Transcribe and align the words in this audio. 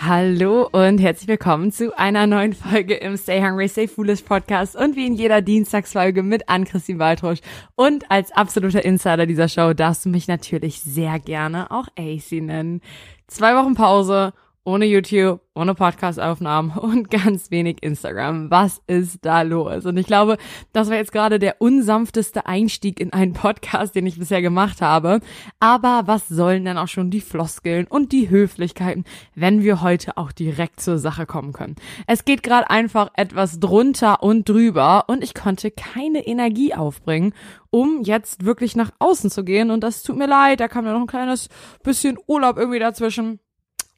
Hallo 0.00 0.68
und 0.70 0.98
herzlich 0.98 1.28
willkommen 1.28 1.72
zu 1.72 1.96
einer 1.98 2.26
neuen 2.26 2.52
Folge 2.52 2.94
im 2.94 3.16
Stay 3.16 3.40
Hungry, 3.40 3.68
Stay 3.68 3.88
Foolish 3.88 4.22
Podcast 4.22 4.76
und 4.76 4.96
wie 4.96 5.06
in 5.06 5.14
jeder 5.14 5.40
Dienstagsfolge 5.40 6.22
mit 6.22 6.48
Ann-Christine 6.48 6.98
Waldrusch. 6.98 7.38
Und 7.74 8.10
als 8.10 8.32
absoluter 8.32 8.84
Insider 8.84 9.26
dieser 9.26 9.48
Show 9.48 9.72
darfst 9.72 10.04
du 10.04 10.10
mich 10.10 10.28
natürlich 10.28 10.80
sehr 10.80 11.18
gerne 11.18 11.70
auch 11.70 11.86
AC 11.98 12.32
nennen. 12.32 12.80
Zwei 13.26 13.54
Wochen 13.56 13.74
Pause 13.74 14.32
ohne 14.64 14.86
YouTube, 14.86 15.40
ohne 15.54 15.74
Podcast-Aufnahmen 15.74 16.70
und 16.78 17.10
ganz 17.10 17.50
wenig 17.50 17.82
Instagram. 17.82 18.50
Was 18.50 18.80
ist 18.86 19.18
da 19.24 19.42
los? 19.42 19.84
Und 19.84 19.98
ich 19.98 20.06
glaube, 20.06 20.38
das 20.72 20.88
war 20.88 20.96
jetzt 20.96 21.12
gerade 21.12 21.38
der 21.38 21.60
unsanfteste 21.60 22.46
Einstieg 22.46 22.98
in 22.98 23.12
einen 23.12 23.34
Podcast, 23.34 23.94
den 23.94 24.06
ich 24.06 24.18
bisher 24.18 24.40
gemacht 24.40 24.80
habe. 24.80 25.20
Aber 25.60 26.02
was 26.06 26.28
sollen 26.28 26.64
denn 26.64 26.78
auch 26.78 26.88
schon 26.88 27.10
die 27.10 27.20
Floskeln 27.20 27.86
und 27.86 28.12
die 28.12 28.30
Höflichkeiten, 28.30 29.04
wenn 29.34 29.62
wir 29.62 29.82
heute 29.82 30.16
auch 30.16 30.32
direkt 30.32 30.80
zur 30.80 30.98
Sache 30.98 31.26
kommen 31.26 31.52
können? 31.52 31.76
Es 32.06 32.24
geht 32.24 32.42
gerade 32.42 32.70
einfach 32.70 33.10
etwas 33.14 33.60
drunter 33.60 34.22
und 34.22 34.48
drüber 34.48 35.04
und 35.08 35.22
ich 35.22 35.34
konnte 35.34 35.70
keine 35.70 36.26
Energie 36.26 36.74
aufbringen, 36.74 37.34
um 37.70 38.02
jetzt 38.02 38.44
wirklich 38.46 38.76
nach 38.76 38.92
außen 38.98 39.30
zu 39.30 39.44
gehen. 39.44 39.70
Und 39.70 39.82
das 39.82 40.02
tut 40.02 40.16
mir 40.16 40.26
leid, 40.26 40.60
da 40.60 40.68
kam 40.68 40.86
ja 40.86 40.92
noch 40.92 41.00
ein 41.00 41.06
kleines 41.06 41.48
bisschen 41.82 42.18
Urlaub 42.26 42.56
irgendwie 42.56 42.78
dazwischen 42.78 43.40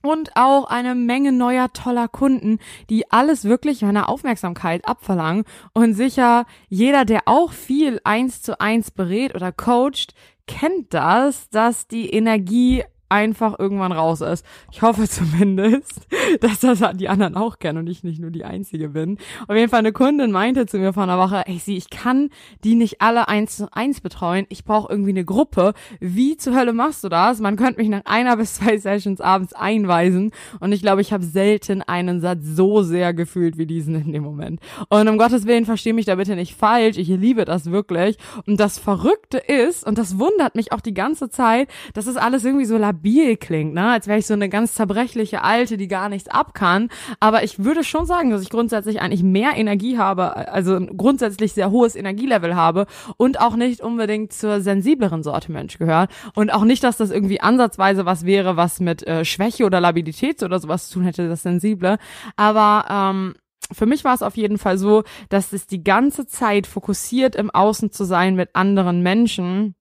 und 0.03 0.37
auch 0.37 0.67
eine 0.67 0.95
Menge 0.95 1.33
neuer 1.33 1.73
toller 1.73 2.09
Kunden, 2.09 2.59
die 2.91 3.11
alles 3.11 3.45
wirklich 3.45 3.83
meiner 3.83 4.09
Aufmerksamkeit 4.09 4.87
abverlangen. 4.87 5.45
Und 5.73 5.95
sicher 5.95 6.47
jeder, 6.69 7.05
der 7.05 7.23
auch 7.27 7.53
viel 7.53 8.01
eins 8.05 8.43
zu 8.43 8.61
eins 8.61 8.91
berät 8.91 9.35
oder 9.35 9.53
coacht, 9.53 10.15
kennt 10.47 10.95
das, 10.95 11.49
dass 11.51 11.89
die 11.89 12.11
Energie 12.11 12.85
einfach 13.09 13.59
irgendwann 13.59 13.93
raus 13.93 14.21
ist. 14.21 14.45
Ich 14.73 14.83
hoffe 14.83 15.09
zumindest, 15.09 16.07
dass 16.41 16.61
das 16.61 16.83
die 16.97 17.09
anderen 17.09 17.37
auch 17.37 17.59
kennen 17.59 17.79
und 17.79 17.87
ich 17.89 18.05
nicht 18.05 18.21
nur 18.21 18.31
die 18.31 18.45
Einzige 18.45 18.91
bin. 18.91 19.19
Auf 19.49 19.57
jeden 19.57 19.71
Fall 19.71 19.81
eine 19.81 19.93
Kundin 19.93 20.33
meinte 20.33 20.67
zu 20.67 20.79
mir 20.79 20.93
vor 20.93 21.05
einer 21.05 21.19
Woche, 21.19 21.47
ey, 21.47 21.59
sie, 21.59 21.77
ich 21.77 21.91
kann 21.91 22.31
die 22.65 22.75
nicht 22.75 23.01
alle 23.01 23.29
eins 23.29 23.57
zu 23.57 23.73
eins 23.73 24.01
betreuen. 24.01 24.47
Ich 24.49 24.65
brauche 24.65 24.91
irgendwie 24.91 25.11
eine 25.11 25.25
Gruppe. 25.25 25.75
Wie 26.01 26.37
zur 26.37 26.57
Hölle 26.57 26.73
machst 26.73 27.05
du 27.05 27.09
das? 27.09 27.41
Man 27.41 27.57
könnte 27.57 27.81
mich 27.81 27.89
nach 27.89 28.03
einer 28.05 28.37
bis 28.37 28.55
zwei 28.55 28.79
Sessions 28.79 29.21
abends 29.21 29.53
einweisen 29.53 30.33
und 30.61 30.73
ich 30.73 30.83
glaube, 30.83 31.01
ich 31.01 31.13
habe 31.13 31.25
selten 31.25 31.83
einen 31.83 32.21
Satz 32.21 32.41
so 32.43 32.83
sehr 32.83 33.15
gefühlt 33.15 33.59
wie 33.59 33.67
diesen 33.67 33.95
in 33.95 34.13
dem 34.13 34.23
Moment. 34.23 34.61
Und 34.89 35.09
um 35.09 35.19
Gottes 35.19 35.47
Willen, 35.47 35.65
verstehe 35.65 35.95
mich 35.95 36.07
da 36.07 36.17
bitte 36.17 36.37
nicht 36.37 36.55
falsch. 36.55 36.97
Ich 36.99 37.09
liebe 37.09 37.45
das 37.45 37.71
wirklich. 37.71 38.17
Und 38.47 38.61
das 38.61 38.79
Verrückte 38.79 39.39
ist, 39.39 39.87
und 39.87 39.99
das 39.99 40.19
wundert 40.19 40.55
mich 40.55 40.73
auch 40.73 40.81
die 40.81 40.95
ganze 40.95 41.29
Zeit, 41.29 41.69
dass 41.95 42.07
es 42.07 42.17
alles 42.17 42.45
irgendwie 42.45 42.65
so 42.65 42.77
labil 42.77 42.96
klingt, 43.37 43.75
ne? 43.75 43.91
Als 43.91 44.07
wäre 44.07 44.19
ich 44.19 44.27
so 44.27 44.35
eine 44.35 44.49
ganz 44.49 44.75
zerbrechliche 44.75 45.43
Alte, 45.43 45.77
die 45.77 45.89
gar 45.89 46.09
nichts 46.09 46.29
ab 46.29 46.55
kann. 46.55 46.89
Aber 47.21 47.45
ich 47.45 47.63
würde 47.63 47.85
schon 47.85 48.07
sagen, 48.07 48.31
dass 48.31 48.43
ich 48.43 48.51
grundsätzlich 48.51 49.01
eigentlich 49.01 49.23
mehr 49.23 49.57
Energie 49.57 49.99
habe, 49.99 50.53
also 50.53 50.79
grundsätzlich 50.81 51.53
sehr 51.53 51.71
hohes 51.71 51.97
Energielevel 51.97 52.57
habe 52.57 52.87
und 53.17 53.41
auch 53.41 53.57
nicht 53.57 53.81
unbedingt 53.81 54.33
zur 54.33 54.61
sensibleren 54.61 55.23
Sorte 55.23 55.53
Mensch 55.53 55.79
gehört. 55.79 56.11
Und 56.35 56.53
auch 56.53 56.65
nicht, 56.65 56.83
dass 56.85 56.97
das 56.97 57.11
irgendwie 57.11 57.41
ansatzweise 57.41 58.07
was 58.07 58.25
wäre, 58.25 58.57
was 58.57 58.81
mit 58.81 59.07
äh, 59.07 59.25
Schwäche 59.25 59.65
oder 59.65 59.81
Labilität 59.81 60.43
oder 60.43 60.59
sowas 60.59 60.89
zu 60.89 60.95
tun 60.95 61.05
hätte, 61.05 61.29
das 61.29 61.43
Sensible. 61.43 61.99
Aber 62.37 62.87
ähm, 62.91 63.35
für 63.73 63.87
mich 63.87 64.05
war 64.05 64.15
es 64.15 64.23
auf 64.23 64.37
jeden 64.37 64.59
Fall 64.59 64.79
so, 64.79 65.03
dass 65.29 65.53
es 65.53 65.67
die 65.67 65.83
ganze 65.83 66.27
Zeit 66.27 66.67
fokussiert 66.67 67.35
im 67.35 67.51
Außen 67.51 67.91
zu 67.91 68.05
sein 68.05 68.37
mit 68.37 68.55
anderen 68.55 69.03
Menschen 69.03 69.75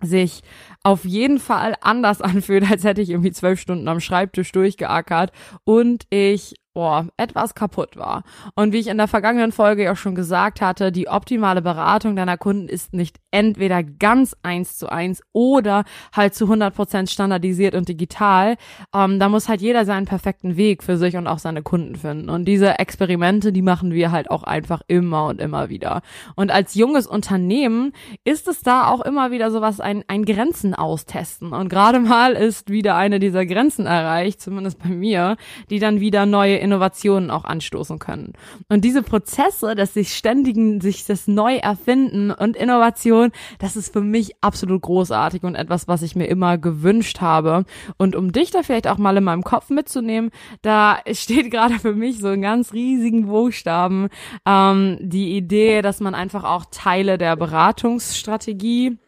sich 0.00 0.42
auf 0.82 1.04
jeden 1.04 1.38
Fall 1.38 1.74
anders 1.80 2.20
anfühlt, 2.22 2.70
als 2.70 2.84
hätte 2.84 3.00
ich 3.00 3.10
irgendwie 3.10 3.32
zwölf 3.32 3.60
Stunden 3.60 3.88
am 3.88 4.00
Schreibtisch 4.00 4.52
durchgeackert. 4.52 5.32
Und 5.64 6.04
ich 6.10 6.54
boah, 6.74 7.06
etwas 7.16 7.54
kaputt 7.54 7.96
war. 7.96 8.24
Und 8.54 8.72
wie 8.72 8.78
ich 8.78 8.86
in 8.86 8.96
der 8.96 9.08
vergangenen 9.08 9.52
Folge 9.52 9.84
ja 9.84 9.94
schon 9.94 10.14
gesagt 10.14 10.60
hatte, 10.60 10.90
die 10.92 11.08
optimale 11.08 11.60
Beratung 11.60 12.16
deiner 12.16 12.38
Kunden 12.38 12.68
ist 12.68 12.94
nicht 12.94 13.18
entweder 13.30 13.82
ganz 13.82 14.34
eins 14.42 14.78
zu 14.78 14.88
eins 14.88 15.22
oder 15.32 15.84
halt 16.14 16.34
zu 16.34 16.44
100 16.44 16.74
Prozent 16.74 17.10
standardisiert 17.10 17.74
und 17.74 17.88
digital. 17.88 18.56
Ähm, 18.94 19.18
da 19.18 19.28
muss 19.28 19.48
halt 19.48 19.60
jeder 19.60 19.84
seinen 19.84 20.06
perfekten 20.06 20.56
Weg 20.56 20.82
für 20.82 20.96
sich 20.96 21.16
und 21.16 21.26
auch 21.26 21.38
seine 21.38 21.62
Kunden 21.62 21.96
finden. 21.96 22.30
Und 22.30 22.46
diese 22.46 22.78
Experimente, 22.78 23.52
die 23.52 23.62
machen 23.62 23.92
wir 23.92 24.10
halt 24.10 24.30
auch 24.30 24.42
einfach 24.42 24.80
immer 24.88 25.26
und 25.26 25.40
immer 25.40 25.68
wieder. 25.68 26.02
Und 26.36 26.50
als 26.50 26.74
junges 26.74 27.06
Unternehmen 27.06 27.92
ist 28.24 28.48
es 28.48 28.62
da 28.62 28.86
auch 28.88 29.02
immer 29.02 29.30
wieder 29.30 29.50
sowas, 29.50 29.80
ein, 29.80 30.04
ein 30.08 30.24
Grenzen 30.24 30.74
austesten. 30.74 31.52
Und 31.52 31.68
gerade 31.68 32.00
mal 32.00 32.32
ist 32.32 32.70
wieder 32.70 32.96
eine 32.96 33.18
dieser 33.18 33.44
Grenzen 33.44 33.86
erreicht, 33.86 34.40
zumindest 34.40 34.78
bei 34.78 34.88
mir, 34.88 35.36
die 35.68 35.78
dann 35.78 36.00
wieder 36.00 36.24
neue 36.24 36.61
Innovationen 36.62 37.30
auch 37.30 37.44
anstoßen 37.44 37.98
können. 37.98 38.32
Und 38.68 38.84
diese 38.84 39.02
Prozesse, 39.02 39.74
dass 39.74 39.94
sich 39.94 40.14
ständigen, 40.14 40.80
sich 40.80 41.04
das 41.04 41.28
neu 41.28 41.56
erfinden 41.56 42.30
und 42.30 42.56
Innovation, 42.56 43.32
das 43.58 43.76
ist 43.76 43.92
für 43.92 44.00
mich 44.00 44.36
absolut 44.40 44.82
großartig 44.82 45.42
und 45.42 45.54
etwas, 45.54 45.88
was 45.88 46.02
ich 46.02 46.16
mir 46.16 46.26
immer 46.26 46.58
gewünscht 46.58 47.20
habe. 47.20 47.64
Und 47.98 48.16
um 48.16 48.32
dich 48.32 48.50
da 48.50 48.62
vielleicht 48.62 48.88
auch 48.88 48.98
mal 48.98 49.16
in 49.16 49.24
meinem 49.24 49.44
Kopf 49.44 49.70
mitzunehmen, 49.70 50.30
da 50.62 50.98
steht 51.12 51.50
gerade 51.50 51.78
für 51.78 51.94
mich 51.94 52.18
so 52.18 52.30
in 52.30 52.42
ganz 52.42 52.72
riesigen 52.72 53.26
Buchstaben 53.26 54.08
ähm, 54.46 54.98
die 55.00 55.36
Idee, 55.36 55.82
dass 55.82 56.00
man 56.00 56.14
einfach 56.14 56.44
auch 56.44 56.66
Teile 56.70 57.18
der 57.18 57.36
Beratungsstrategie 57.36 58.98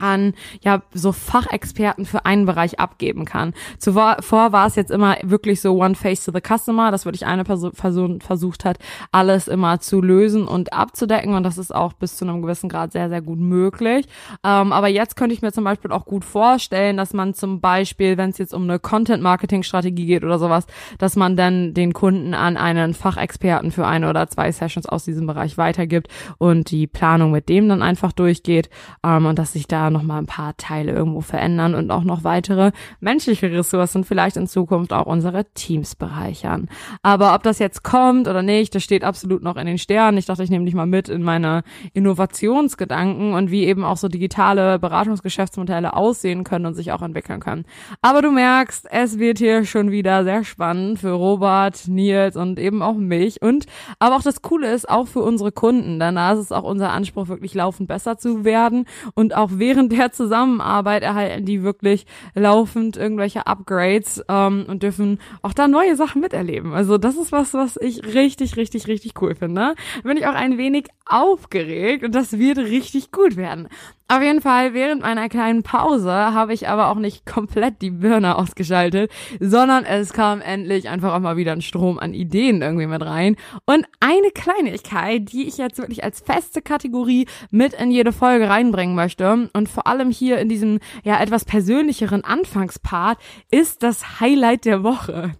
an 0.00 0.34
ja 0.62 0.82
so 0.92 1.12
Fachexperten 1.12 2.04
für 2.04 2.24
einen 2.26 2.46
Bereich 2.46 2.78
abgeben 2.80 3.24
kann. 3.24 3.54
Zuvor 3.78 4.18
war 4.52 4.66
es 4.66 4.76
jetzt 4.76 4.90
immer 4.90 5.16
wirklich 5.22 5.60
so 5.60 5.80
One 5.80 5.94
Face 5.94 6.24
to 6.24 6.32
the 6.32 6.40
Customer, 6.40 6.90
dass 6.90 7.04
wirklich 7.04 7.26
eine 7.26 7.44
Person, 7.44 8.20
versucht 8.20 8.64
hat, 8.64 8.78
alles 9.12 9.48
immer 9.48 9.80
zu 9.80 10.00
lösen 10.00 10.46
und 10.46 10.72
abzudecken 10.72 11.34
und 11.34 11.42
das 11.42 11.58
ist 11.58 11.74
auch 11.74 11.92
bis 11.92 12.16
zu 12.16 12.24
einem 12.24 12.42
gewissen 12.42 12.68
Grad 12.68 12.92
sehr, 12.92 13.08
sehr 13.08 13.22
gut 13.22 13.38
möglich. 13.38 14.06
Ähm, 14.44 14.72
aber 14.72 14.88
jetzt 14.88 15.16
könnte 15.16 15.34
ich 15.34 15.42
mir 15.42 15.52
zum 15.52 15.64
Beispiel 15.64 15.92
auch 15.92 16.04
gut 16.04 16.24
vorstellen, 16.24 16.96
dass 16.96 17.12
man 17.12 17.34
zum 17.34 17.60
Beispiel, 17.60 18.16
wenn 18.16 18.30
es 18.30 18.38
jetzt 18.38 18.54
um 18.54 18.64
eine 18.64 18.78
Content-Marketing-Strategie 18.78 20.06
geht 20.06 20.24
oder 20.24 20.38
sowas, 20.38 20.66
dass 20.98 21.16
man 21.16 21.36
dann 21.36 21.74
den 21.74 21.92
Kunden 21.92 22.34
an 22.34 22.56
einen 22.56 22.94
Fachexperten 22.94 23.70
für 23.70 23.86
eine 23.86 24.08
oder 24.08 24.28
zwei 24.28 24.50
Sessions 24.52 24.86
aus 24.86 25.04
diesem 25.04 25.26
Bereich 25.26 25.58
weitergibt 25.58 26.08
und 26.38 26.70
die 26.70 26.86
Planung 26.86 27.30
mit 27.30 27.48
dem 27.48 27.68
dann 27.68 27.82
einfach 27.82 28.12
durchgeht 28.12 28.70
ähm, 29.04 29.26
und 29.26 29.38
dass 29.38 29.52
sich 29.52 29.66
da 29.66 29.89
noch 29.90 30.02
mal 30.02 30.18
ein 30.18 30.26
paar 30.26 30.56
Teile 30.56 30.92
irgendwo 30.92 31.20
verändern 31.20 31.74
und 31.74 31.90
auch 31.90 32.04
noch 32.04 32.24
weitere 32.24 32.72
menschliche 33.00 33.50
Ressourcen 33.50 34.04
vielleicht 34.04 34.36
in 34.36 34.46
Zukunft 34.46 34.92
auch 34.92 35.06
unsere 35.06 35.44
Teams 35.54 35.94
bereichern. 35.94 36.68
Aber 37.02 37.34
ob 37.34 37.42
das 37.42 37.58
jetzt 37.58 37.82
kommt 37.82 38.28
oder 38.28 38.42
nicht, 38.42 38.74
das 38.74 38.82
steht 38.82 39.04
absolut 39.04 39.42
noch 39.42 39.56
in 39.56 39.66
den 39.66 39.78
Sternen. 39.78 40.18
Ich 40.18 40.26
dachte, 40.26 40.42
ich 40.42 40.50
nehme 40.50 40.64
dich 40.64 40.74
mal 40.74 40.86
mit 40.86 41.08
in 41.08 41.22
meine 41.22 41.62
Innovationsgedanken 41.92 43.34
und 43.34 43.50
wie 43.50 43.64
eben 43.64 43.84
auch 43.84 43.96
so 43.96 44.08
digitale 44.08 44.78
Beratungsgeschäftsmodelle 44.78 45.94
aussehen 45.94 46.44
können 46.44 46.66
und 46.66 46.74
sich 46.74 46.92
auch 46.92 47.02
entwickeln 47.02 47.40
können. 47.40 47.64
Aber 48.02 48.22
du 48.22 48.30
merkst, 48.30 48.86
es 48.90 49.18
wird 49.18 49.38
hier 49.38 49.64
schon 49.64 49.90
wieder 49.90 50.24
sehr 50.24 50.44
spannend 50.44 50.98
für 50.98 51.12
Robert, 51.12 51.88
Nils 51.88 52.36
und 52.36 52.58
eben 52.58 52.82
auch 52.82 52.94
mich 52.94 53.42
und 53.42 53.66
aber 53.98 54.16
auch 54.16 54.22
das 54.22 54.42
Coole 54.42 54.72
ist 54.72 54.88
auch 54.88 55.06
für 55.06 55.20
unsere 55.20 55.52
Kunden. 55.52 55.98
Danach 55.98 56.34
ist 56.34 56.40
es 56.40 56.52
auch 56.52 56.64
unser 56.64 56.90
Anspruch, 56.90 57.28
wirklich 57.28 57.54
laufend 57.54 57.88
besser 57.88 58.18
zu 58.18 58.44
werden 58.44 58.86
und 59.14 59.34
auch 59.34 59.50
während 59.54 59.79
während 59.80 59.92
der 59.92 60.12
Zusammenarbeit 60.12 61.02
erhalten 61.02 61.46
die 61.46 61.62
wirklich 61.62 62.04
laufend 62.34 62.98
irgendwelche 62.98 63.46
Upgrades 63.46 64.22
ähm, 64.28 64.66
und 64.68 64.82
dürfen 64.82 65.18
auch 65.40 65.54
da 65.54 65.68
neue 65.68 65.96
Sachen 65.96 66.20
miterleben. 66.20 66.74
Also 66.74 66.98
das 66.98 67.16
ist 67.16 67.32
was, 67.32 67.54
was 67.54 67.78
ich 67.78 68.04
richtig, 68.14 68.56
richtig, 68.56 68.88
richtig 68.88 69.14
cool 69.22 69.34
finde. 69.34 69.74
Bin 70.02 70.18
ich 70.18 70.26
auch 70.26 70.34
ein 70.34 70.58
wenig 70.58 70.88
aufgeregt 71.10 72.04
und 72.04 72.14
das 72.14 72.38
wird 72.38 72.58
richtig 72.58 73.12
gut 73.12 73.36
werden. 73.36 73.68
Auf 74.12 74.22
jeden 74.22 74.40
Fall, 74.40 74.74
während 74.74 75.02
meiner 75.02 75.28
kleinen 75.28 75.62
Pause 75.62 76.10
habe 76.10 76.52
ich 76.52 76.66
aber 76.66 76.88
auch 76.88 76.96
nicht 76.96 77.26
komplett 77.26 77.80
die 77.80 77.90
Birne 77.90 78.36
ausgeschaltet, 78.36 79.08
sondern 79.38 79.84
es 79.84 80.12
kam 80.12 80.40
endlich 80.40 80.88
einfach 80.88 81.14
auch 81.14 81.20
mal 81.20 81.36
wieder 81.36 81.52
ein 81.52 81.62
Strom 81.62 81.96
an 82.00 82.12
Ideen 82.12 82.60
irgendwie 82.60 82.88
mit 82.88 83.02
rein. 83.02 83.36
Und 83.66 83.86
eine 84.00 84.32
Kleinigkeit, 84.34 85.32
die 85.32 85.46
ich 85.46 85.58
jetzt 85.58 85.78
wirklich 85.78 86.02
als 86.02 86.18
feste 86.18 86.60
Kategorie 86.60 87.28
mit 87.52 87.72
in 87.72 87.92
jede 87.92 88.10
Folge 88.10 88.48
reinbringen 88.48 88.96
möchte 88.96 89.48
und 89.52 89.68
vor 89.68 89.86
allem 89.86 90.10
hier 90.10 90.38
in 90.38 90.48
diesem 90.48 90.80
ja 91.04 91.20
etwas 91.22 91.44
persönlicheren 91.44 92.24
Anfangspart, 92.24 93.16
ist 93.52 93.84
das 93.84 94.18
Highlight 94.18 94.64
der 94.64 94.82
Woche. 94.82 95.34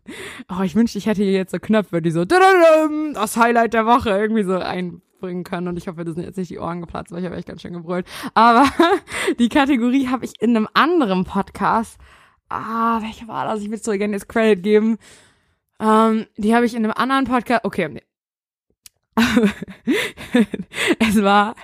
Oh, 0.48 0.62
ich 0.62 0.76
wünschte, 0.76 0.98
ich 0.98 1.06
hätte 1.06 1.24
hier 1.24 1.32
jetzt 1.32 1.50
so 1.50 1.58
Knöpfe, 1.58 2.00
die 2.02 2.12
so 2.12 2.24
das 2.24 3.36
Highlight 3.36 3.74
der 3.74 3.86
Woche 3.86 4.10
irgendwie 4.10 4.44
so 4.44 4.54
ein 4.54 5.02
bringen 5.20 5.44
können 5.44 5.68
und 5.68 5.76
ich 5.76 5.88
hoffe, 5.88 6.04
das 6.04 6.14
sind 6.14 6.24
jetzt 6.24 6.36
nicht 6.36 6.50
die 6.50 6.58
Ohren 6.58 6.80
geplatzt, 6.80 7.12
weil 7.12 7.20
ich 7.20 7.26
habe 7.26 7.36
echt 7.36 7.48
ganz 7.48 7.62
schön 7.62 7.72
gebrüllt. 7.72 8.06
Aber 8.34 8.68
die 9.38 9.48
Kategorie 9.48 10.08
habe 10.08 10.24
ich 10.24 10.40
in 10.40 10.56
einem 10.56 10.68
anderen 10.74 11.24
Podcast. 11.24 11.98
Ah, 12.48 13.00
welche 13.02 13.28
war 13.28 13.44
das? 13.46 13.62
Ich 13.62 13.70
will 13.70 13.78
so 13.78 13.92
gerne 13.92 14.14
jetzt 14.14 14.28
Credit 14.28 14.62
geben. 14.62 14.98
Ähm, 15.78 16.26
die 16.36 16.54
habe 16.54 16.66
ich 16.66 16.74
in 16.74 16.84
einem 16.84 16.94
anderen 16.94 17.24
Podcast. 17.24 17.64
Okay. 17.64 18.00
es 20.98 21.22
war 21.22 21.54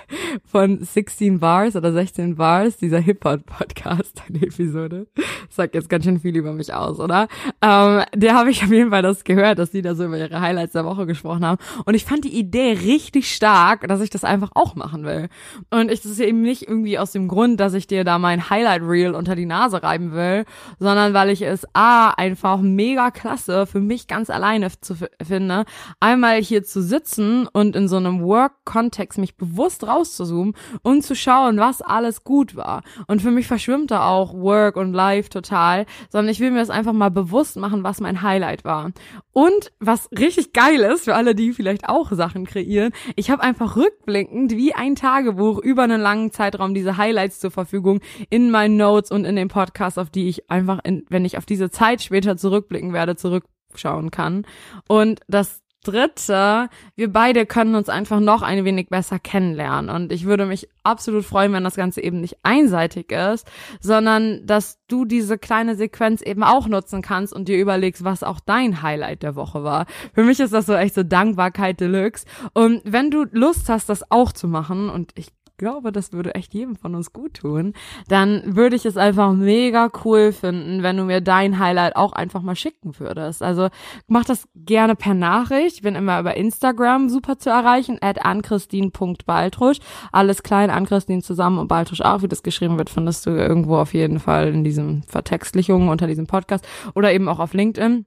von 0.45 0.83
16 0.83 1.39
Bars 1.39 1.75
oder 1.75 1.91
16 1.91 2.35
Bars, 2.35 2.77
dieser 2.77 2.99
Hip-Hop-Podcast, 2.99 4.23
eine 4.27 4.43
Episode. 4.43 5.07
Sagt 5.49 5.75
jetzt 5.75 5.89
ganz 5.89 6.03
schön 6.03 6.19
viel 6.19 6.35
über 6.35 6.53
mich 6.53 6.73
aus, 6.73 6.99
oder? 6.99 7.27
Ähm, 7.61 8.03
der 8.15 8.35
habe 8.35 8.49
ich 8.49 8.63
auf 8.63 8.71
jeden 8.71 8.91
Fall 8.91 9.01
das 9.01 9.23
gehört, 9.23 9.59
dass 9.59 9.71
die 9.71 9.81
da 9.81 9.95
so 9.95 10.05
über 10.05 10.17
ihre 10.17 10.41
Highlights 10.41 10.73
der 10.73 10.85
Woche 10.85 11.05
gesprochen 11.05 11.45
haben. 11.45 11.57
Und 11.85 11.93
ich 11.93 12.05
fand 12.05 12.25
die 12.25 12.37
Idee 12.37 12.73
richtig 12.73 13.33
stark, 13.33 13.87
dass 13.87 14.01
ich 14.01 14.09
das 14.09 14.23
einfach 14.23 14.51
auch 14.53 14.75
machen 14.75 15.03
will. 15.03 15.29
Und 15.69 15.91
ich 15.91 16.01
das 16.01 16.19
eben 16.19 16.41
nicht 16.41 16.67
irgendwie 16.67 16.99
aus 16.99 17.11
dem 17.11 17.27
Grund, 17.27 17.59
dass 17.59 17.73
ich 17.73 17.87
dir 17.87 18.03
da 18.03 18.19
mein 18.19 18.49
Highlight-Reel 18.49 19.15
unter 19.15 19.35
die 19.35 19.45
Nase 19.45 19.81
reiben 19.83 20.13
will, 20.13 20.45
sondern 20.79 21.13
weil 21.13 21.29
ich 21.29 21.41
es 21.41 21.65
A, 21.73 22.09
einfach 22.11 22.59
mega 22.59 23.11
klasse 23.11 23.65
für 23.65 23.79
mich 23.79 24.07
ganz 24.07 24.29
alleine 24.29 24.69
zu 24.81 24.95
finde, 25.21 25.65
einmal 25.99 26.41
hier 26.41 26.63
zu 26.63 26.81
sitzen 26.81 27.46
und 27.53 27.75
in 27.75 27.87
so 27.87 27.97
einem 27.97 28.21
Work-Kontext 28.21 29.17
mich 29.19 29.35
bewusst 29.35 29.85
rauszuzoomen 29.85 30.55
und 30.81 31.03
zu 31.03 31.15
schauen, 31.15 31.57
was 31.57 31.81
alles 31.81 32.23
gut 32.23 32.55
war. 32.55 32.83
Und 33.07 33.21
für 33.21 33.31
mich 33.31 33.47
verschwimmt 33.47 33.91
da 33.91 34.07
auch 34.07 34.33
Work 34.33 34.75
und 34.75 34.93
Life 34.93 35.29
total, 35.29 35.85
sondern 36.09 36.31
ich 36.31 36.39
will 36.39 36.51
mir 36.51 36.59
das 36.59 36.69
einfach 36.69 36.93
mal 36.93 37.11
bewusst 37.11 37.57
machen, 37.57 37.83
was 37.83 38.01
mein 38.01 38.21
Highlight 38.21 38.63
war. 38.65 38.91
Und 39.31 39.71
was 39.79 40.09
richtig 40.17 40.53
geil 40.53 40.79
ist, 40.79 41.05
für 41.05 41.15
alle, 41.15 41.35
die 41.35 41.53
vielleicht 41.53 41.87
auch 41.87 42.11
Sachen 42.11 42.45
kreieren, 42.45 42.91
ich 43.15 43.29
habe 43.29 43.43
einfach 43.43 43.75
rückblickend 43.75 44.51
wie 44.51 44.73
ein 44.73 44.95
Tagebuch 44.95 45.59
über 45.59 45.83
einen 45.83 46.01
langen 46.01 46.31
Zeitraum 46.31 46.73
diese 46.73 46.97
Highlights 46.97 47.39
zur 47.39 47.51
Verfügung 47.51 48.01
in 48.29 48.51
meinen 48.51 48.77
Notes 48.77 49.11
und 49.11 49.25
in 49.25 49.35
den 49.35 49.47
Podcasts, 49.47 49.97
auf 49.97 50.09
die 50.09 50.27
ich 50.27 50.49
einfach, 50.49 50.79
in, 50.83 51.05
wenn 51.09 51.25
ich 51.25 51.37
auf 51.37 51.45
diese 51.45 51.69
Zeit 51.69 52.01
später 52.01 52.37
zurückblicken 52.37 52.93
werde, 52.93 53.15
zurückschauen 53.15 54.11
kann. 54.11 54.45
Und 54.87 55.21
das 55.27 55.61
Dritte, 55.87 56.69
wir 56.95 57.11
beide 57.11 57.45
können 57.45 57.75
uns 57.75 57.87
einfach 57.87 58.19
noch 58.19 58.41
ein 58.41 58.65
wenig 58.65 58.89
besser 58.89 59.19
kennenlernen. 59.19 59.89
Und 59.89 60.11
ich 60.11 60.25
würde 60.25 60.45
mich 60.45 60.67
absolut 60.83 61.23
freuen, 61.23 61.53
wenn 61.53 61.63
das 61.63 61.75
Ganze 61.75 62.01
eben 62.01 62.19
nicht 62.19 62.37
einseitig 62.43 63.11
ist, 63.11 63.47
sondern 63.79 64.45
dass 64.45 64.79
du 64.87 65.05
diese 65.05 65.37
kleine 65.37 65.75
Sequenz 65.75 66.21
eben 66.21 66.43
auch 66.43 66.67
nutzen 66.67 67.01
kannst 67.01 67.33
und 67.33 67.47
dir 67.47 67.57
überlegst, 67.57 68.03
was 68.03 68.23
auch 68.23 68.39
dein 68.39 68.81
Highlight 68.81 69.23
der 69.23 69.35
Woche 69.35 69.63
war. 69.63 69.85
Für 70.13 70.23
mich 70.23 70.39
ist 70.39 70.53
das 70.53 70.65
so 70.65 70.73
echt 70.73 70.95
so 70.95 71.03
Dankbarkeit 71.03 71.79
Deluxe. 71.79 72.25
Und 72.53 72.81
wenn 72.83 73.11
du 73.11 73.25
Lust 73.31 73.69
hast, 73.69 73.89
das 73.89 74.11
auch 74.11 74.31
zu 74.31 74.47
machen, 74.47 74.89
und 74.89 75.11
ich 75.15 75.36
glaube, 75.57 75.91
das 75.91 76.13
würde 76.13 76.35
echt 76.35 76.53
jedem 76.53 76.75
von 76.75 76.95
uns 76.95 77.13
gut 77.13 77.35
tun, 77.35 77.73
dann 78.07 78.55
würde 78.55 78.75
ich 78.75 78.85
es 78.85 78.97
einfach 78.97 79.33
mega 79.33 79.89
cool 80.05 80.31
finden, 80.31 80.83
wenn 80.83 80.97
du 80.97 81.03
mir 81.03 81.21
dein 81.21 81.59
Highlight 81.59 81.95
auch 81.95 82.13
einfach 82.13 82.41
mal 82.41 82.55
schicken 82.55 82.99
würdest. 82.99 83.41
Also 83.43 83.69
mach 84.07 84.25
das 84.25 84.47
gerne 84.55 84.95
per 84.95 85.13
Nachricht. 85.13 85.77
Ich 85.77 85.81
bin 85.81 85.95
immer 85.95 86.19
über 86.19 86.37
Instagram 86.37 87.09
super 87.09 87.37
zu 87.37 87.49
erreichen, 87.49 87.97
at 88.01 88.23
anchristine.baltrusch. 88.23 89.79
Alles 90.11 90.43
klein, 90.43 90.69
Anchristine 90.69 91.21
zusammen 91.21 91.59
und 91.59 91.67
Baltrusch 91.67 92.01
auch. 92.01 92.21
Wie 92.21 92.27
das 92.27 92.43
geschrieben 92.43 92.77
wird, 92.77 92.89
findest 92.89 93.25
du 93.25 93.31
irgendwo 93.31 93.77
auf 93.77 93.93
jeden 93.93 94.19
Fall 94.19 94.49
in 94.49 94.63
diesem 94.63 95.03
Vertextlichungen 95.03 95.89
unter 95.89 96.07
diesem 96.07 96.27
Podcast 96.27 96.67
oder 96.95 97.11
eben 97.11 97.27
auch 97.27 97.39
auf 97.39 97.53
LinkedIn. 97.53 98.05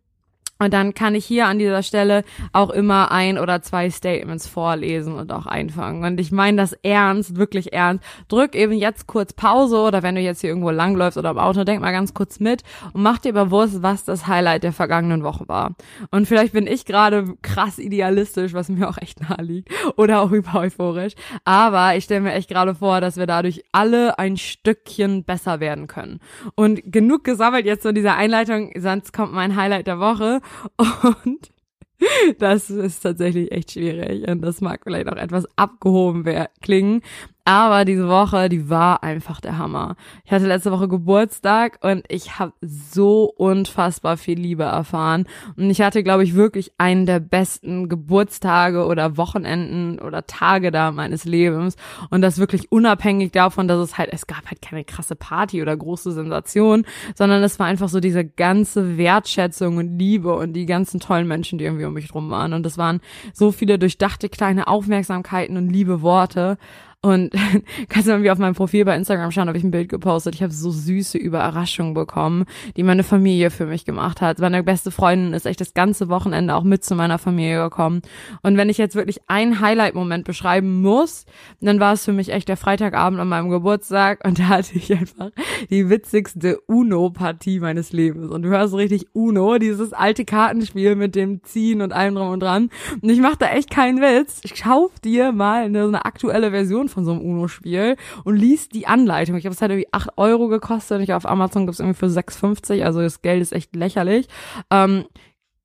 Und 0.61 0.75
dann 0.75 0.95
kann 0.95 1.15
ich 1.15 1.25
hier 1.25 1.47
an 1.47 1.59
dieser 1.59 1.83
Stelle 1.83 2.23
auch 2.53 2.71
immer 2.71 3.11
ein 3.11 3.39
oder 3.39 3.63
zwei 3.63 3.91
Statements 3.91 4.47
vorlesen 4.47 5.15
und 5.15 5.33
auch 5.33 5.47
einfangen. 5.47 6.05
Und 6.05 6.21
ich 6.21 6.31
meine 6.31 6.59
das 6.59 6.75
ernst, 6.83 7.37
wirklich 7.37 7.73
ernst. 7.73 8.05
Drück 8.29 8.55
eben 8.55 8.75
jetzt 8.75 9.07
kurz 9.07 9.33
Pause 9.33 9.79
oder 9.79 10.03
wenn 10.03 10.15
du 10.15 10.21
jetzt 10.21 10.43
hier 10.43 10.51
irgendwo 10.51 10.71
langläufst 10.71 11.17
oder 11.17 11.31
im 11.31 11.39
Auto, 11.39 11.65
denk 11.65 11.81
mal 11.81 11.93
ganz 11.93 12.15
kurz 12.15 12.41
mit 12.41 12.63
und 12.93 13.03
mach 13.03 13.19
dir 13.19 13.33
bewusst, 13.33 13.83
was 13.83 14.05
das 14.05 14.27
Highlight 14.27 14.63
der 14.63 14.75
vergangenen 14.75 15.25
Woche 15.25 15.49
war. 15.49 15.75
Und 16.11 16.29
vielleicht 16.29 16.53
bin 16.53 16.67
ich 16.67 16.85
gerade 16.85 17.35
krass 17.41 17.79
idealistisch, 17.79 18.53
was 18.53 18.69
mir 18.69 18.89
auch 18.89 18.99
echt 18.99 19.21
nahe 19.23 19.43
liegt, 19.43 19.71
oder 19.97 20.21
auch 20.21 20.31
über 20.31 20.61
euphorisch. 20.61 21.15
Aber 21.45 21.97
ich 21.97 22.05
stelle 22.05 22.21
mir 22.21 22.35
echt 22.35 22.51
gerade 22.51 22.75
vor, 22.75 23.01
dass 23.01 23.17
wir 23.17 23.27
dadurch 23.27 23.65
alle 23.73 24.19
ein 24.19 24.37
Stückchen 24.37 25.25
besser 25.25 25.61
werden 25.61 25.87
können. 25.87 26.21
Und 26.55 26.83
genug 26.85 27.25
gesammelt 27.25 27.65
jetzt 27.65 27.83
so 27.83 27.93
dieser 27.93 28.17
Einleitung, 28.17 28.73
sonst 28.77 29.13
kommt 29.15 29.33
mein 29.33 29.57
Highlight 29.57 29.87
der 29.87 30.01
Woche. 30.01 30.41
Und 30.77 31.51
das 32.39 32.71
ist 32.71 33.01
tatsächlich 33.01 33.53
echt 33.53 33.73
schwierig. 33.73 34.29
Und 34.29 34.43
das 34.43 34.61
mag 34.61 34.81
vielleicht 34.85 35.09
auch 35.09 35.17
etwas 35.17 35.47
abgehoben 35.57 36.25
klingen, 36.61 37.03
aber 37.45 37.85
diese 37.85 38.09
Woche, 38.09 38.49
die 38.49 38.69
war 38.69 39.03
einfach 39.03 39.41
der 39.41 39.59
Hammer. 39.59 39.97
Ich 40.25 40.33
hatte 40.33 40.47
letzte 40.47 40.71
Woche 40.73 40.89
Geburtstag 40.89 41.79
und 41.83 42.05
ich 42.09 42.39
habe 42.39 42.53
so 42.61 43.25
unfassbar 43.25 44.17
viel 44.17 44.39
Liebe 44.39 44.65
erfahren. 44.65 45.27
Und 45.57 45.71
ich 45.71 45.81
hatte, 45.81 46.03
glaube 46.03 46.23
ich, 46.23 46.35
wirklich 46.35 46.73
einen 46.79 47.07
der 47.07 47.21
besten 47.21 47.89
Geburtstage 47.89 48.87
oder 48.87 49.17
Wochenenden 49.17 49.99
oder 49.99 50.27
Tage 50.27 50.71
da 50.71 50.93
meines 50.93 51.25
Lebens. 51.25 51.77
Und 52.11 52.23
das 52.23 52.39
wirklich 52.39 52.71
unabhängig 52.71 53.33
davon, 53.33 53.69
dass 53.69 53.79
es 53.79 53.99
halt, 53.99 54.11
es 54.13 54.27
gab 54.27 54.47
halt 54.47 54.61
keine 54.63 54.85
krasse 54.85 55.17
Party 55.17 55.63
oder 55.63 55.77
große 55.77 56.13
Sensation, 56.13 56.85
sondern 57.15 57.43
es 57.43 57.59
war 57.59 57.67
einfach 57.67 57.89
so 57.89 58.01
diese 58.01 58.25
ganze 58.25 58.99
Wertschätzung 58.99 59.79
und 59.79 59.99
Liebe 59.99 60.35
und 60.35 60.53
die 60.53 60.67
ganzen 60.67 61.01
tollen 61.01 61.27
Menschen, 61.27 61.59
die 61.59 61.65
irgendwie 61.65 61.87
um 61.87 61.95
mich 61.95 62.09
drum 62.09 62.31
waren. 62.31 62.53
Und 62.53 62.67
es 62.67 62.79
waren 62.79 63.01
so 63.33 63.51
viele 63.51 63.79
durchdachte 63.79 64.29
kleine 64.29 64.69
Aufmerksamkeiten 64.69 65.57
und 65.57 65.69
liebe 65.69 66.03
Worte. 66.03 66.59
Und 67.03 67.33
kannst 67.89 68.09
du 68.09 68.13
mal 68.13 68.23
wie 68.23 68.31
auf 68.31 68.37
meinem 68.37 68.55
Profil 68.55 68.85
bei 68.85 68.95
Instagram 68.95 69.31
schauen, 69.31 69.49
habe 69.49 69.57
ich 69.57 69.65
ein 69.65 69.71
Bild 69.71 69.89
gepostet. 69.89 70.35
Ich 70.35 70.43
habe 70.43 70.53
so 70.53 70.71
süße 70.71 71.17
Überraschungen 71.17 71.95
bekommen, 71.95 72.45
die 72.77 72.83
meine 72.83 73.05
Familie 73.05 73.51
für 73.51 73.65
mich 73.65 73.87
gemacht 73.87 74.21
hat. 74.21 74.39
Meine 74.39 74.63
beste 74.63 74.91
Freundin 74.91 75.33
ist 75.33 75.47
echt 75.47 75.63
das 75.63 75.73
ganze 75.73 76.11
Wochenende 76.11 76.55
auch 76.55 76.63
mit 76.63 76.85
zu 76.85 76.95
meiner 76.95 77.17
Familie 77.17 77.63
gekommen. 77.63 78.03
Und 78.43 78.59
wenn 78.59 78.69
ich 78.69 78.77
jetzt 78.77 78.97
wirklich 78.97 79.21
einen 79.29 79.61
Highlight-Moment 79.61 80.27
beschreiben 80.27 80.83
muss, 80.83 81.25
dann 81.63 81.81
war 81.81 81.95
es 81.95 82.05
für 82.05 82.13
mich 82.13 82.29
echt 82.29 82.49
der 82.49 82.59
Freitagabend 82.59 83.19
an 83.19 83.29
meinem 83.29 83.49
Geburtstag 83.49 84.21
und 84.27 84.39
da 84.39 84.49
hatte 84.49 84.77
ich 84.77 84.93
einfach 84.93 85.31
die 85.71 85.89
witzigste 85.89 86.61
Uno-Partie 86.67 87.61
meines 87.61 87.93
Lebens. 87.93 88.31
Und 88.31 88.43
du 88.43 88.51
hörst 88.51 88.75
richtig 88.75 89.07
Uno, 89.15 89.57
dieses 89.57 89.95
alte 89.95 90.27
Kartenspiel 90.27 90.97
mit 90.97 91.15
dem 91.15 91.43
Ziehen 91.45 91.81
und 91.81 91.95
allem 91.95 92.17
drum 92.17 92.29
und 92.29 92.41
dran. 92.41 92.69
Und 93.01 93.09
ich 93.09 93.21
mache 93.21 93.39
da 93.39 93.47
echt 93.47 93.71
keinen 93.71 94.03
Witz. 94.03 94.41
Ich 94.45 94.63
kauf 94.63 94.91
dir 95.01 95.33
mal 95.33 95.65
eine, 95.65 95.85
eine 95.85 96.05
aktuelle 96.05 96.51
Version 96.51 96.90
von 96.91 97.05
so 97.05 97.13
einem 97.13 97.21
UNO-Spiel 97.21 97.97
und 98.25 98.37
liest 98.37 98.75
die 98.75 98.87
Anleitung. 98.87 99.37
Ich 99.37 99.43
glaube, 99.43 99.55
es 99.55 99.63
hat 99.63 99.71
irgendwie 99.71 99.93
acht 99.93 100.11
Euro 100.17 100.49
gekostet. 100.49 101.01
Ich 101.03 101.13
auf 101.13 101.27
Amazon 101.27 101.67
gibt's 101.67 101.81
irgendwie 101.81 101.99
für 101.99 102.07
6,50. 102.07 102.83
Also 102.85 103.01
das 103.01 103.23
Geld 103.23 103.43
ist 103.43 103.53
echt 103.53 103.75
lächerlich. 103.75 104.29
Ähm, 104.71 105.05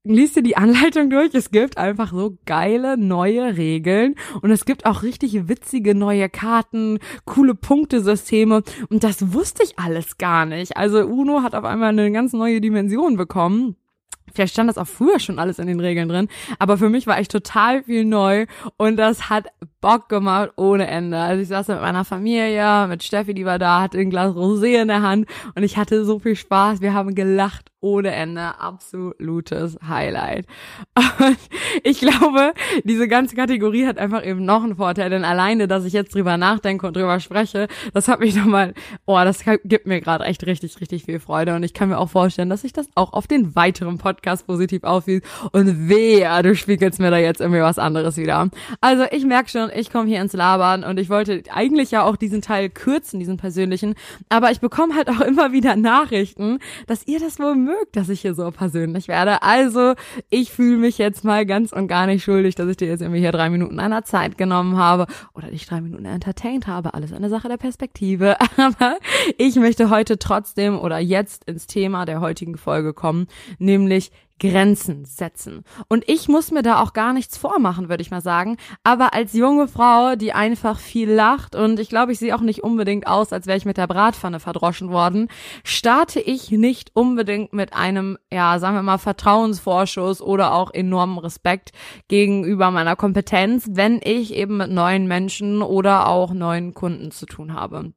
liest 0.05 0.36
dir 0.36 0.44
die 0.44 0.55
Anleitung 0.55 1.10
durch. 1.10 1.34
Es 1.34 1.51
gibt 1.51 1.77
einfach 1.77 2.12
so 2.13 2.38
geile 2.46 2.98
neue 2.98 3.58
Regeln 3.58 4.15
und 4.41 4.51
es 4.51 4.65
gibt 4.65 4.86
auch 4.86 5.03
richtig 5.03 5.50
witzige 5.50 5.96
neue 5.96 6.29
Karten, 6.29 7.00
coole 7.25 7.55
Punktesysteme 7.55 8.63
und 8.89 9.03
das 9.03 9.34
wusste 9.34 9.63
ich 9.63 9.77
alles 9.77 10.17
gar 10.17 10.46
nicht. 10.46 10.77
Also 10.77 11.00
Uno 11.00 11.41
hat 11.41 11.55
auf 11.55 11.65
einmal 11.65 11.89
eine 11.89 12.12
ganz 12.12 12.34
neue 12.34 12.62
Dimension 12.62 13.17
bekommen. 13.17 13.75
Vielleicht 14.34 14.53
stand 14.53 14.70
das 14.70 14.77
auch 14.77 14.88
früher 14.88 15.20
schon 15.20 15.39
alles 15.39 15.60
in 15.60 15.67
den 15.67 15.79
Regeln 15.79 16.10
drin, 16.10 16.27
aber 16.60 16.77
für 16.77 16.89
mich 16.89 17.08
war 17.08 17.17
echt 17.17 17.32
total 17.32 17.84
viel 17.84 18.05
neu 18.05 18.48
und 18.77 18.98
das 18.98 19.29
hat 19.29 19.48
Bock 19.85 20.09
gemacht 20.09 20.49
ohne 20.55 20.87
Ende. 20.87 21.19
Also 21.19 21.43
ich 21.43 21.47
saß 21.47 21.67
mit 21.67 21.79
meiner 21.79 22.05
Familie, 22.05 22.87
mit 22.87 23.03
Steffi, 23.03 23.35
die 23.35 23.45
war 23.45 23.59
da, 23.59 23.81
hatte 23.81 23.99
ein 23.99 24.09
Glas 24.09 24.33
Rosé 24.33 24.81
in 24.81 24.87
der 24.87 25.03
Hand 25.03 25.27
und 25.53 25.61
ich 25.61 25.77
hatte 25.77 26.03
so 26.05 26.17
viel 26.17 26.35
Spaß. 26.35 26.81
Wir 26.81 26.95
haben 26.95 27.13
gelacht 27.13 27.69
ohne 27.85 28.11
Ende. 28.11 28.59
Absolutes 28.59 29.77
Highlight. 29.87 30.47
Und 30.95 31.37
ich 31.83 31.99
glaube, 31.99 32.53
diese 32.83 33.07
ganze 33.07 33.35
Kategorie 33.35 33.85
hat 33.85 33.99
einfach 33.99 34.25
eben 34.25 34.43
noch 34.43 34.63
einen 34.63 34.77
Vorteil, 34.77 35.11
denn 35.11 35.23
alleine, 35.23 35.67
dass 35.67 35.85
ich 35.85 35.93
jetzt 35.93 36.15
drüber 36.15 36.35
nachdenke 36.37 36.87
und 36.87 36.95
drüber 36.95 37.19
spreche, 37.19 37.67
das 37.93 38.07
hat 38.07 38.19
mich 38.19 38.35
nochmal, 38.35 38.73
oh, 39.05 39.19
das 39.23 39.43
gibt 39.63 39.85
mir 39.85 40.01
gerade 40.01 40.25
echt 40.25 40.45
richtig, 40.47 40.81
richtig 40.81 41.03
viel 41.03 41.19
Freude 41.19 41.53
und 41.55 41.61
ich 41.61 41.75
kann 41.75 41.89
mir 41.89 41.99
auch 41.99 42.09
vorstellen, 42.09 42.49
dass 42.49 42.63
sich 42.63 42.73
das 42.73 42.87
auch 42.95 43.13
auf 43.13 43.27
den 43.27 43.55
weiteren 43.55 43.99
Podcast 43.99 44.47
positiv 44.47 44.83
auffiel 44.83 45.21
und 45.51 45.87
wehe, 45.87 46.41
du 46.41 46.55
spiegelst 46.55 46.99
mir 46.99 47.11
da 47.11 47.17
jetzt 47.17 47.39
irgendwie 47.39 47.61
was 47.61 47.77
anderes 47.77 48.17
wieder. 48.17 48.49
Also 48.81 49.03
ich 49.11 49.25
merke 49.25 49.49
schon, 49.49 49.69
ich 49.75 49.91
komme 49.91 50.08
hier 50.08 50.22
ins 50.22 50.34
Labern 50.34 50.84
und 50.84 51.00
ich 51.00 51.10
wollte 51.10 51.44
eigentlich 51.51 51.91
ja 51.91 52.03
auch 52.03 52.15
diesen 52.15 52.41
Teil 52.41 52.70
kürzen, 52.70 53.20
diesen 53.20 53.38
persönlichen, 53.38 53.96
aber 54.29 54.51
ich 54.51 54.60
bekomme 54.60 54.96
halt 54.96 55.10
auch 55.10 55.22
immer 55.22 55.51
wieder 55.51 55.75
Nachrichten, 55.75 56.60
dass 56.88 57.05
ihr 57.08 57.20
das 57.20 57.39
wohl 57.39 57.55
mögt, 57.55 57.96
dass 57.96 58.10
ich 58.10 58.22
hier 58.22 58.34
so 58.34 58.50
persönlich 58.51 59.08
werde. 59.08 59.41
Also 59.41 59.94
ich 60.29 60.51
fühle 60.51 60.77
mich 60.77 60.98
jetzt 60.98 61.24
mal 61.24 61.46
ganz 61.46 61.72
und 61.72 61.88
gar 61.88 62.05
nicht 62.08 62.24
schuldig, 62.24 62.55
dass 62.55 62.70
ich 62.70 62.77
dir 62.77 62.88
jetzt 62.88 63.01
irgendwie 63.01 63.20
hier 63.20 63.32
drei 63.32 63.50
Minuten 63.50 63.79
einer 63.79 64.03
Zeit 64.03 64.38
genommen 64.38 64.77
habe 64.77 65.08
oder 65.34 65.48
dich 65.48 65.65
drei 65.65 65.82
Minuten 65.82 66.05
entertained 66.05 66.67
habe. 66.67 66.94
Alles 66.94 67.13
eine 67.13 67.29
Sache 67.29 67.48
der 67.48 67.58
Perspektive. 67.58 68.38
Aber 68.58 68.98
ich 69.38 69.55
möchte 69.55 69.89
heute 69.89 70.17
trotzdem 70.17 70.79
oder 70.79 71.00
jetzt 71.00 71.46
ins 71.46 71.67
Thema 71.67 72.05
der 72.05 72.22
heutigen 72.22 72.58
Folge 72.58 72.94
kommen, 72.94 73.27
nämlich 73.60 74.12
Grenzen 74.39 75.05
setzen. 75.05 75.63
Und 75.87 76.03
ich 76.07 76.27
muss 76.27 76.51
mir 76.51 76.61
da 76.61 76.81
auch 76.81 76.93
gar 76.93 77.13
nichts 77.13 77.37
vormachen, 77.37 77.87
würde 77.87 78.01
ich 78.01 78.11
mal 78.11 78.21
sagen. 78.21 78.57
Aber 78.83 79.13
als 79.13 79.33
junge 79.33 79.67
Frau, 79.67 80.15
die 80.15 80.33
einfach 80.33 80.77
viel 80.77 81.09
lacht 81.09 81.55
und 81.55 81.79
ich 81.79 81.87
glaube, 81.87 82.11
ich 82.11 82.19
sehe 82.19 82.35
auch 82.35 82.41
nicht 82.41 82.63
unbedingt 82.63 83.07
aus, 83.07 83.31
als 83.31 83.47
wäre 83.47 83.57
ich 83.57 83.65
mit 83.65 83.77
der 83.77 83.87
Bratpfanne 83.87 84.41
verdroschen 84.41 84.89
worden, 84.89 85.29
starte 85.63 86.19
ich 86.19 86.51
nicht 86.51 86.91
unbedingt 86.93 87.53
mit 87.53 87.73
einem, 87.73 88.17
ja, 88.31 88.59
sagen 88.59 88.75
wir 88.75 88.83
mal, 88.83 88.97
Vertrauensvorschuss 88.97 90.21
oder 90.21 90.53
auch 90.53 90.71
enormen 90.73 91.17
Respekt 91.17 91.71
gegenüber 92.09 92.71
meiner 92.71 92.97
Kompetenz, 92.97 93.69
wenn 93.71 94.01
ich 94.03 94.33
eben 94.33 94.57
mit 94.57 94.69
neuen 94.69 95.07
Menschen 95.07 95.61
oder 95.61 96.07
auch 96.07 96.33
neuen 96.33 96.73
Kunden 96.73 97.11
zu 97.11 97.25
tun 97.25 97.53
habe. 97.53 97.93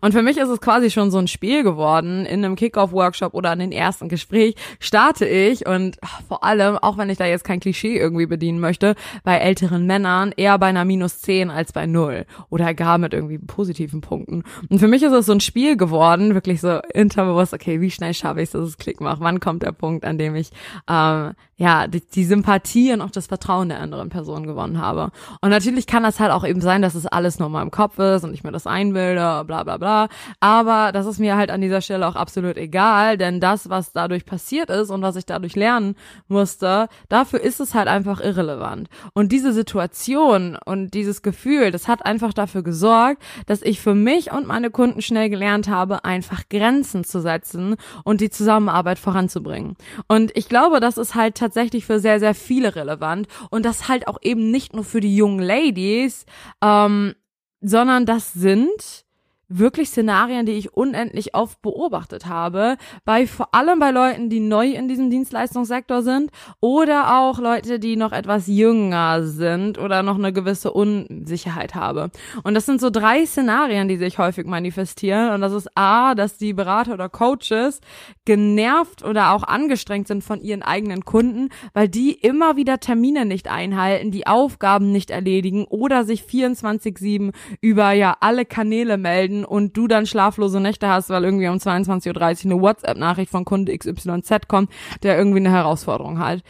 Und 0.00 0.12
für 0.12 0.22
mich 0.22 0.36
ist 0.36 0.48
es 0.48 0.60
quasi 0.60 0.90
schon 0.90 1.10
so 1.10 1.18
ein 1.18 1.28
Spiel 1.28 1.62
geworden. 1.62 2.26
In 2.26 2.44
einem 2.44 2.56
Kickoff-Workshop 2.56 3.34
oder 3.34 3.52
in 3.52 3.58
den 3.58 3.72
ersten 3.72 4.08
Gespräch 4.08 4.54
starte 4.80 5.26
ich 5.26 5.66
und 5.66 5.98
vor 6.26 6.44
allem, 6.44 6.76
auch 6.78 6.98
wenn 6.98 7.10
ich 7.10 7.18
da 7.18 7.26
jetzt 7.26 7.44
kein 7.44 7.60
Klischee 7.60 7.96
irgendwie 7.96 8.26
bedienen 8.26 8.60
möchte, 8.60 8.94
bei 9.24 9.36
älteren 9.36 9.86
Männern 9.86 10.32
eher 10.36 10.58
bei 10.58 10.66
einer 10.66 10.84
minus 10.84 11.20
10 11.20 11.50
als 11.50 11.72
bei 11.72 11.86
null 11.86 12.26
oder 12.50 12.74
gar 12.74 12.98
mit 12.98 13.12
irgendwie 13.12 13.38
positiven 13.38 14.00
Punkten. 14.00 14.44
Und 14.68 14.78
für 14.78 14.88
mich 14.88 15.02
ist 15.02 15.12
es 15.12 15.26
so 15.26 15.32
ein 15.32 15.40
Spiel 15.40 15.76
geworden, 15.76 16.34
wirklich 16.34 16.60
so 16.60 16.80
interbewusst, 16.94 17.54
okay, 17.54 17.80
wie 17.80 17.90
schnell 17.90 18.14
schaffe 18.14 18.40
ich 18.40 18.48
es, 18.48 18.52
dass 18.52 18.62
es 18.62 18.78
Klick 18.78 19.00
macht? 19.00 19.20
Wann 19.20 19.40
kommt 19.40 19.62
der 19.62 19.72
Punkt, 19.72 20.04
an 20.04 20.18
dem 20.18 20.34
ich 20.34 20.50
ähm, 20.88 21.32
ja 21.56 21.86
die, 21.86 22.00
die 22.00 22.24
Sympathie 22.24 22.92
und 22.92 23.00
auch 23.00 23.10
das 23.10 23.26
Vertrauen 23.26 23.68
der 23.68 23.80
anderen 23.80 24.08
Person 24.08 24.46
gewonnen 24.46 24.80
habe? 24.80 25.10
Und 25.40 25.50
natürlich 25.50 25.86
kann 25.86 26.02
das 26.02 26.20
halt 26.20 26.30
auch 26.30 26.46
eben 26.46 26.60
sein, 26.60 26.82
dass 26.82 26.94
es 26.94 27.06
alles 27.06 27.38
nur 27.38 27.48
mal 27.48 27.62
im 27.62 27.70
Kopf 27.70 27.98
ist 27.98 28.24
und 28.24 28.34
ich 28.34 28.44
mir 28.44 28.52
das 28.52 28.66
einbilde, 28.66 29.44
bla 29.46 29.57
bla 29.64 29.76
bla. 29.76 30.08
Aber 30.40 30.92
das 30.92 31.06
ist 31.06 31.18
mir 31.18 31.36
halt 31.36 31.50
an 31.50 31.60
dieser 31.60 31.80
Stelle 31.80 32.06
auch 32.06 32.16
absolut 32.16 32.56
egal, 32.56 33.16
denn 33.16 33.40
das, 33.40 33.68
was 33.68 33.92
dadurch 33.92 34.24
passiert 34.24 34.70
ist 34.70 34.90
und 34.90 35.02
was 35.02 35.16
ich 35.16 35.26
dadurch 35.26 35.56
lernen 35.56 35.96
musste, 36.28 36.88
dafür 37.08 37.40
ist 37.40 37.60
es 37.60 37.74
halt 37.74 37.88
einfach 37.88 38.20
irrelevant. 38.20 38.88
Und 39.12 39.32
diese 39.32 39.52
Situation 39.52 40.56
und 40.64 40.94
dieses 40.94 41.22
Gefühl, 41.22 41.70
das 41.70 41.88
hat 41.88 42.04
einfach 42.04 42.32
dafür 42.32 42.62
gesorgt, 42.62 43.22
dass 43.46 43.62
ich 43.62 43.80
für 43.80 43.94
mich 43.94 44.32
und 44.32 44.46
meine 44.46 44.70
Kunden 44.70 45.02
schnell 45.02 45.30
gelernt 45.30 45.68
habe, 45.68 46.04
einfach 46.04 46.48
Grenzen 46.48 47.04
zu 47.04 47.20
setzen 47.20 47.76
und 48.04 48.20
die 48.20 48.30
Zusammenarbeit 48.30 48.98
voranzubringen. 48.98 49.76
Und 50.06 50.36
ich 50.36 50.48
glaube, 50.48 50.80
das 50.80 50.98
ist 50.98 51.14
halt 51.14 51.36
tatsächlich 51.36 51.86
für 51.86 52.00
sehr, 52.00 52.20
sehr 52.20 52.34
viele 52.34 52.76
relevant 52.76 53.28
und 53.50 53.64
das 53.64 53.88
halt 53.88 54.08
auch 54.08 54.18
eben 54.22 54.50
nicht 54.50 54.74
nur 54.74 54.84
für 54.84 55.00
die 55.00 55.16
jungen 55.16 55.40
Ladies, 55.40 56.26
ähm, 56.62 57.14
sondern 57.60 58.06
das 58.06 58.32
sind 58.32 59.04
wirklich 59.48 59.88
Szenarien, 59.88 60.44
die 60.44 60.52
ich 60.52 60.74
unendlich 60.74 61.34
oft 61.34 61.60
beobachtet 61.62 62.26
habe, 62.26 62.76
bei 63.04 63.26
vor 63.26 63.54
allem 63.54 63.78
bei 63.78 63.90
Leuten, 63.90 64.28
die 64.28 64.40
neu 64.40 64.72
in 64.72 64.88
diesem 64.88 65.10
Dienstleistungssektor 65.10 66.02
sind 66.02 66.30
oder 66.60 67.18
auch 67.18 67.38
Leute, 67.38 67.78
die 67.78 67.96
noch 67.96 68.12
etwas 68.12 68.46
jünger 68.46 69.24
sind 69.24 69.78
oder 69.78 70.02
noch 70.02 70.16
eine 70.16 70.32
gewisse 70.32 70.72
Unsicherheit 70.72 71.74
habe. 71.74 72.10
Und 72.42 72.54
das 72.54 72.66
sind 72.66 72.80
so 72.80 72.90
drei 72.90 73.24
Szenarien, 73.24 73.88
die 73.88 73.96
sich 73.96 74.18
häufig 74.18 74.46
manifestieren 74.46 75.32
und 75.32 75.40
das 75.40 75.52
ist 75.52 75.70
A, 75.74 76.14
dass 76.14 76.36
die 76.36 76.52
Berater 76.52 76.94
oder 76.94 77.08
Coaches 77.08 77.80
genervt 78.26 79.02
oder 79.02 79.32
auch 79.32 79.42
angestrengt 79.44 80.08
sind 80.08 80.22
von 80.22 80.42
ihren 80.42 80.62
eigenen 80.62 81.04
Kunden, 81.04 81.48
weil 81.72 81.88
die 81.88 82.12
immer 82.12 82.56
wieder 82.56 82.80
Termine 82.80 83.24
nicht 83.24 83.48
einhalten, 83.48 84.10
die 84.10 84.26
Aufgaben 84.26 84.92
nicht 84.92 85.10
erledigen 85.10 85.64
oder 85.64 86.04
sich 86.04 86.22
24/7 86.22 87.32
über 87.62 87.92
ja 87.92 88.16
alle 88.20 88.44
Kanäle 88.44 88.98
melden 88.98 89.37
und 89.44 89.76
du 89.76 89.88
dann 89.88 90.06
schlaflose 90.06 90.60
Nächte 90.60 90.88
hast, 90.88 91.10
weil 91.10 91.24
irgendwie 91.24 91.48
um 91.48 91.56
22.30 91.56 92.46
Uhr 92.46 92.52
eine 92.52 92.62
WhatsApp-Nachricht 92.62 93.30
von 93.30 93.44
Kunde 93.44 93.76
XYZ 93.76 94.48
kommt, 94.48 94.70
der 95.02 95.16
irgendwie 95.18 95.38
eine 95.38 95.50
Herausforderung 95.50 96.18
hat. 96.18 96.42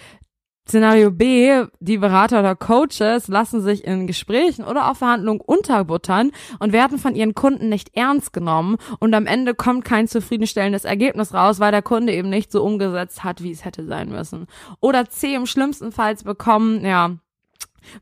Szenario 0.69 1.11
B, 1.11 1.65
die 1.81 1.97
Berater 1.97 2.41
oder 2.41 2.55
Coaches 2.55 3.29
lassen 3.29 3.63
sich 3.63 3.85
in 3.85 4.07
Gesprächen 4.07 4.65
oder 4.65 4.91
auch 4.91 4.97
Verhandlungen 4.97 5.41
unterbuttern 5.41 6.31
und 6.59 6.75
werden 6.75 6.99
von 6.99 7.15
ihren 7.15 7.35
Kunden 7.35 7.71
nicht 7.71 7.97
ernst 7.97 8.35
genommen 8.35 8.77
und 8.99 9.15
am 9.15 9.27
Ende 9.27 9.55
kommt 9.55 9.87
kein 9.87 10.09
zufriedenstellendes 10.09 10.85
Ergebnis 10.85 11.33
raus, 11.33 11.59
weil 11.59 11.73
der 11.73 11.81
Kunde 11.81 12.13
eben 12.13 12.29
nicht 12.29 12.53
so 12.53 12.63
umgesetzt 12.63 13.25
hat, 13.25 13.43
wie 13.43 13.51
es 13.51 13.65
hätte 13.65 13.87
sein 13.87 14.11
müssen. 14.11 14.47
Oder 14.81 15.09
C, 15.09 15.35
im 15.35 15.47
schlimmsten 15.47 15.91
Fall 15.91 16.15
bekommen, 16.17 16.85
ja, 16.85 17.17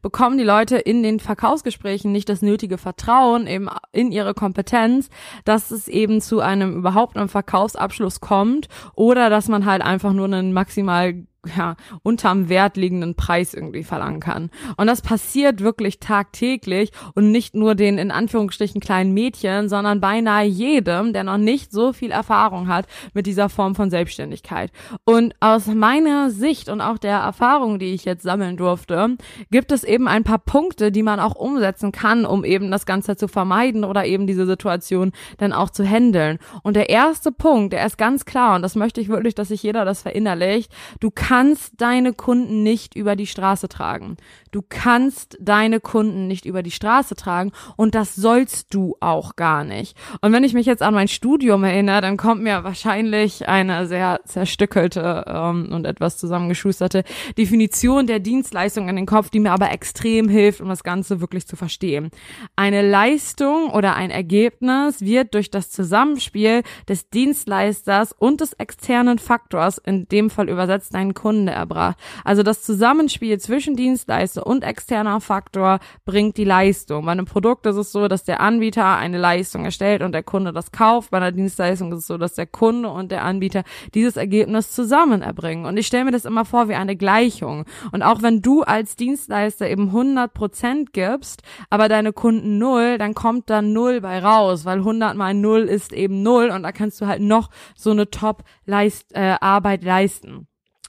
bekommen 0.02 0.38
die 0.38 0.44
Leute 0.44 0.76
in 0.76 1.02
den 1.02 1.20
Verkaufsgesprächen 1.20 2.12
nicht 2.12 2.28
das 2.28 2.42
nötige 2.42 2.78
Vertrauen 2.78 3.46
eben 3.46 3.68
in 3.92 4.12
ihre 4.12 4.34
Kompetenz, 4.34 5.08
dass 5.44 5.70
es 5.70 5.88
eben 5.88 6.20
zu 6.20 6.40
einem 6.40 6.76
überhaupt 6.76 7.16
einem 7.16 7.28
Verkaufsabschluss 7.28 8.20
kommt 8.20 8.68
oder 8.94 9.30
dass 9.30 9.48
man 9.48 9.64
halt 9.64 9.82
einfach 9.82 10.12
nur 10.12 10.26
einen 10.26 10.52
maximal 10.52 11.26
ja, 11.56 11.76
unterm 12.02 12.48
Wert 12.48 12.76
liegenden 12.76 13.14
Preis 13.14 13.54
irgendwie 13.54 13.84
verlangen 13.84 14.20
kann. 14.20 14.50
Und 14.76 14.86
das 14.86 15.02
passiert 15.02 15.60
wirklich 15.60 16.00
tagtäglich 16.00 16.90
und 17.14 17.30
nicht 17.30 17.54
nur 17.54 17.74
den 17.74 17.98
in 17.98 18.10
Anführungsstrichen 18.10 18.80
kleinen 18.80 19.12
Mädchen, 19.12 19.68
sondern 19.68 20.00
beinahe 20.00 20.46
jedem, 20.46 21.12
der 21.12 21.24
noch 21.24 21.38
nicht 21.38 21.72
so 21.72 21.92
viel 21.92 22.10
Erfahrung 22.10 22.68
hat 22.68 22.86
mit 23.14 23.26
dieser 23.26 23.48
Form 23.48 23.74
von 23.74 23.90
Selbstständigkeit. 23.90 24.72
Und 25.04 25.34
aus 25.40 25.66
meiner 25.66 26.30
Sicht 26.30 26.68
und 26.68 26.80
auch 26.80 26.98
der 26.98 27.18
Erfahrung, 27.18 27.78
die 27.78 27.94
ich 27.94 28.04
jetzt 28.04 28.22
sammeln 28.22 28.56
durfte, 28.56 29.16
gibt 29.50 29.72
es 29.72 29.84
eben 29.84 30.08
ein 30.08 30.24
paar 30.24 30.38
Punkte, 30.38 30.92
die 30.92 31.02
man 31.02 31.20
auch 31.20 31.34
umsetzen 31.34 31.92
kann, 31.92 32.24
um 32.26 32.44
eben 32.44 32.70
das 32.70 32.86
Ganze 32.86 33.16
zu 33.16 33.28
vermeiden 33.28 33.84
oder 33.84 34.06
eben 34.06 34.26
diese 34.26 34.46
Situation 34.46 35.12
dann 35.38 35.52
auch 35.52 35.70
zu 35.70 35.84
handeln. 35.84 36.38
Und 36.62 36.76
der 36.76 36.90
erste 36.90 37.32
Punkt, 37.32 37.72
der 37.72 37.86
ist 37.86 37.98
ganz 37.98 38.24
klar 38.24 38.56
und 38.56 38.62
das 38.62 38.74
möchte 38.76 39.00
ich 39.00 39.08
wirklich, 39.08 39.34
dass 39.34 39.48
sich 39.48 39.62
jeder 39.62 39.84
das 39.84 40.02
verinnerlicht. 40.02 40.72
Du 41.00 41.10
kannst 41.10 41.35
kannst 41.36 41.82
deine 41.82 42.14
Kunden 42.14 42.62
nicht 42.62 42.96
über 42.96 43.14
die 43.14 43.26
Straße 43.26 43.68
tragen. 43.68 44.16
Du 44.56 44.62
kannst 44.66 45.36
deine 45.38 45.80
Kunden 45.80 46.28
nicht 46.28 46.46
über 46.46 46.62
die 46.62 46.70
Straße 46.70 47.14
tragen 47.14 47.52
und 47.76 47.94
das 47.94 48.14
sollst 48.14 48.72
du 48.72 48.96
auch 49.00 49.36
gar 49.36 49.64
nicht. 49.64 49.94
Und 50.22 50.32
wenn 50.32 50.44
ich 50.44 50.54
mich 50.54 50.64
jetzt 50.64 50.82
an 50.82 50.94
mein 50.94 51.08
Studium 51.08 51.62
erinnere, 51.62 52.00
dann 52.00 52.16
kommt 52.16 52.42
mir 52.42 52.64
wahrscheinlich 52.64 53.46
eine 53.50 53.86
sehr 53.86 54.20
zerstückelte 54.24 55.26
ähm, 55.26 55.68
und 55.72 55.84
etwas 55.84 56.16
zusammengeschusterte 56.16 57.04
Definition 57.36 58.06
der 58.06 58.18
Dienstleistung 58.18 58.88
in 58.88 58.96
den 58.96 59.04
Kopf, 59.04 59.28
die 59.28 59.40
mir 59.40 59.52
aber 59.52 59.72
extrem 59.72 60.30
hilft, 60.30 60.62
um 60.62 60.70
das 60.70 60.82
Ganze 60.82 61.20
wirklich 61.20 61.46
zu 61.46 61.56
verstehen. 61.56 62.10
Eine 62.56 62.80
Leistung 62.80 63.68
oder 63.68 63.94
ein 63.94 64.10
Ergebnis 64.10 65.02
wird 65.02 65.34
durch 65.34 65.50
das 65.50 65.68
Zusammenspiel 65.68 66.62
des 66.88 67.10
Dienstleisters 67.10 68.14
und 68.18 68.40
des 68.40 68.54
externen 68.54 69.18
Faktors, 69.18 69.76
in 69.76 70.08
dem 70.08 70.30
Fall 70.30 70.48
übersetzt 70.48 70.94
deinen 70.94 71.12
Kunde 71.12 71.52
erbracht. 71.52 71.98
Also 72.24 72.42
das 72.42 72.62
Zusammenspiel 72.62 73.38
zwischen 73.38 73.76
Dienstleister 73.76 74.45
und 74.46 74.64
externer 74.64 75.20
Faktor 75.20 75.80
bringt 76.04 76.36
die 76.36 76.44
Leistung. 76.44 77.04
Bei 77.04 77.12
einem 77.12 77.26
Produkt 77.26 77.66
ist 77.66 77.76
es 77.76 77.92
so, 77.92 78.08
dass 78.08 78.24
der 78.24 78.40
Anbieter 78.40 78.96
eine 78.96 79.18
Leistung 79.18 79.64
erstellt 79.64 80.02
und 80.02 80.12
der 80.12 80.22
Kunde 80.22 80.52
das 80.52 80.72
kauft. 80.72 81.10
Bei 81.10 81.18
einer 81.18 81.32
Dienstleistung 81.32 81.92
ist 81.92 81.98
es 81.98 82.06
so, 82.06 82.16
dass 82.16 82.34
der 82.34 82.46
Kunde 82.46 82.88
und 82.88 83.10
der 83.10 83.24
Anbieter 83.24 83.64
dieses 83.94 84.16
Ergebnis 84.16 84.72
zusammen 84.72 85.22
erbringen. 85.22 85.66
Und 85.66 85.76
ich 85.76 85.86
stelle 85.86 86.04
mir 86.04 86.12
das 86.12 86.24
immer 86.24 86.44
vor 86.44 86.68
wie 86.68 86.74
eine 86.74 86.96
Gleichung. 86.96 87.64
Und 87.92 88.02
auch 88.02 88.22
wenn 88.22 88.40
du 88.40 88.62
als 88.62 88.96
Dienstleister 88.96 89.68
eben 89.68 89.88
100 89.88 90.32
Prozent 90.32 90.92
gibst, 90.92 91.42
aber 91.68 91.88
deine 91.88 92.12
Kunden 92.12 92.58
null, 92.58 92.98
dann 92.98 93.14
kommt 93.14 93.50
da 93.50 93.62
null 93.62 94.00
bei 94.00 94.20
raus, 94.20 94.64
weil 94.64 94.78
100 94.78 95.16
mal 95.16 95.34
null 95.34 95.62
ist 95.62 95.92
eben 95.92 96.22
null 96.22 96.50
und 96.50 96.62
da 96.62 96.72
kannst 96.72 97.00
du 97.00 97.06
halt 97.06 97.20
noch 97.20 97.50
so 97.74 97.90
eine 97.90 98.10
Top-Arbeit 98.10 99.82
äh, 99.82 99.86
leisten. 99.86 100.46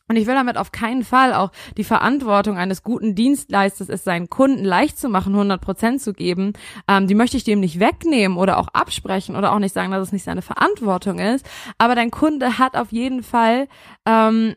Und 0.09 0.15
ich 0.15 0.25
will 0.25 0.35
damit 0.35 0.57
auf 0.57 0.71
keinen 0.71 1.03
Fall 1.03 1.33
auch 1.33 1.51
die 1.75 1.83
Verantwortung 1.83 2.57
eines 2.57 2.81
guten 2.81 3.13
Dienstleisters, 3.13 3.89
es 3.89 4.05
seinen 4.05 4.29
Kunden 4.29 4.63
leicht 4.63 4.97
zu 4.97 5.09
machen, 5.09 5.33
100 5.33 5.59
Prozent 5.59 6.01
zu 6.01 6.13
geben, 6.13 6.53
ähm, 6.87 7.07
die 7.07 7.15
möchte 7.15 7.35
ich 7.35 7.43
dem 7.43 7.59
nicht 7.59 7.79
wegnehmen 7.79 8.37
oder 8.37 8.57
auch 8.57 8.69
absprechen 8.69 9.35
oder 9.35 9.51
auch 9.51 9.59
nicht 9.59 9.73
sagen, 9.73 9.91
dass 9.91 10.07
es 10.07 10.13
nicht 10.13 10.23
seine 10.23 10.41
Verantwortung 10.41 11.19
ist. 11.19 11.45
Aber 11.77 11.93
dein 11.95 12.11
Kunde 12.11 12.57
hat 12.57 12.77
auf 12.77 12.91
jeden 12.91 13.21
Fall 13.21 13.67
ähm, 14.05 14.55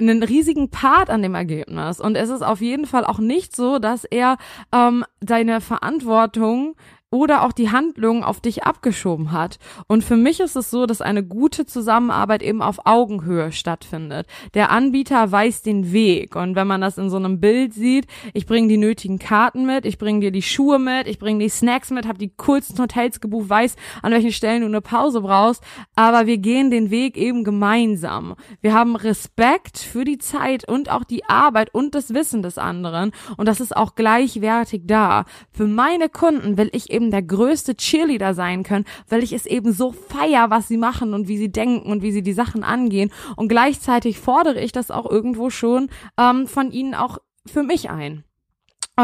einen 0.00 0.22
riesigen 0.22 0.70
Part 0.70 1.10
an 1.10 1.22
dem 1.22 1.34
Ergebnis. 1.34 2.00
Und 2.00 2.16
es 2.16 2.28
ist 2.28 2.42
auf 2.42 2.60
jeden 2.60 2.86
Fall 2.86 3.04
auch 3.04 3.18
nicht 3.18 3.54
so, 3.54 3.78
dass 3.78 4.04
er 4.04 4.38
ähm, 4.72 5.04
seine 5.20 5.60
Verantwortung 5.60 6.74
oder 7.10 7.42
auch 7.42 7.52
die 7.52 7.70
Handlung 7.70 8.22
auf 8.22 8.40
dich 8.40 8.62
abgeschoben 8.64 9.32
hat. 9.32 9.58
Und 9.88 10.04
für 10.04 10.16
mich 10.16 10.38
ist 10.38 10.54
es 10.54 10.70
so, 10.70 10.86
dass 10.86 11.00
eine 11.00 11.24
gute 11.24 11.66
Zusammenarbeit 11.66 12.42
eben 12.42 12.62
auf 12.62 12.86
Augenhöhe 12.86 13.50
stattfindet. 13.50 14.28
Der 14.54 14.70
Anbieter 14.70 15.30
weiß 15.30 15.62
den 15.62 15.92
Weg 15.92 16.36
und 16.36 16.54
wenn 16.54 16.68
man 16.68 16.80
das 16.80 16.98
in 16.98 17.10
so 17.10 17.16
einem 17.16 17.40
Bild 17.40 17.74
sieht, 17.74 18.06
ich 18.32 18.46
bringe 18.46 18.68
die 18.68 18.76
nötigen 18.76 19.18
Karten 19.18 19.66
mit, 19.66 19.86
ich 19.86 19.98
bringe 19.98 20.20
dir 20.20 20.30
die 20.30 20.42
Schuhe 20.42 20.78
mit, 20.78 21.08
ich 21.08 21.18
bringe 21.18 21.40
die 21.40 21.48
Snacks 21.48 21.90
mit, 21.90 22.06
habe 22.06 22.18
die 22.18 22.32
coolsten 22.36 22.78
Hotels 22.78 23.20
gebucht, 23.20 23.48
weiß, 23.48 23.74
an 24.02 24.12
welchen 24.12 24.32
Stellen 24.32 24.60
du 24.60 24.68
eine 24.68 24.80
Pause 24.80 25.20
brauchst, 25.20 25.64
aber 25.96 26.26
wir 26.26 26.38
gehen 26.38 26.70
den 26.70 26.90
Weg 26.90 27.16
eben 27.16 27.42
gemeinsam. 27.42 28.36
Wir 28.60 28.72
haben 28.72 28.94
Respekt 28.94 29.78
für 29.78 30.04
die 30.04 30.18
Zeit 30.18 30.68
und 30.68 30.90
auch 30.90 31.02
die 31.02 31.24
Arbeit 31.24 31.74
und 31.74 31.96
das 31.96 32.14
Wissen 32.14 32.42
des 32.42 32.56
anderen 32.56 33.10
und 33.36 33.46
das 33.46 33.58
ist 33.58 33.76
auch 33.76 33.96
gleichwertig 33.96 34.82
da. 34.84 35.24
Für 35.50 35.66
meine 35.66 36.08
Kunden 36.08 36.56
will 36.56 36.70
ich 36.72 36.90
eben 37.00 37.10
der 37.10 37.22
größte 37.22 37.76
Cheerleader 37.76 38.34
sein 38.34 38.62
können, 38.62 38.84
weil 39.08 39.22
ich 39.22 39.32
es 39.32 39.46
eben 39.46 39.72
so 39.72 39.92
feier, 39.92 40.50
was 40.50 40.68
sie 40.68 40.76
machen 40.76 41.14
und 41.14 41.28
wie 41.28 41.38
sie 41.38 41.50
denken 41.50 41.90
und 41.90 42.02
wie 42.02 42.12
sie 42.12 42.22
die 42.22 42.34
Sachen 42.34 42.62
angehen 42.62 43.10
und 43.36 43.48
gleichzeitig 43.48 44.18
fordere 44.18 44.60
ich 44.60 44.72
das 44.72 44.90
auch 44.90 45.10
irgendwo 45.10 45.48
schon 45.48 45.88
ähm, 46.18 46.46
von 46.46 46.70
ihnen 46.70 46.94
auch 46.94 47.18
für 47.46 47.62
mich 47.62 47.88
ein. 47.88 48.24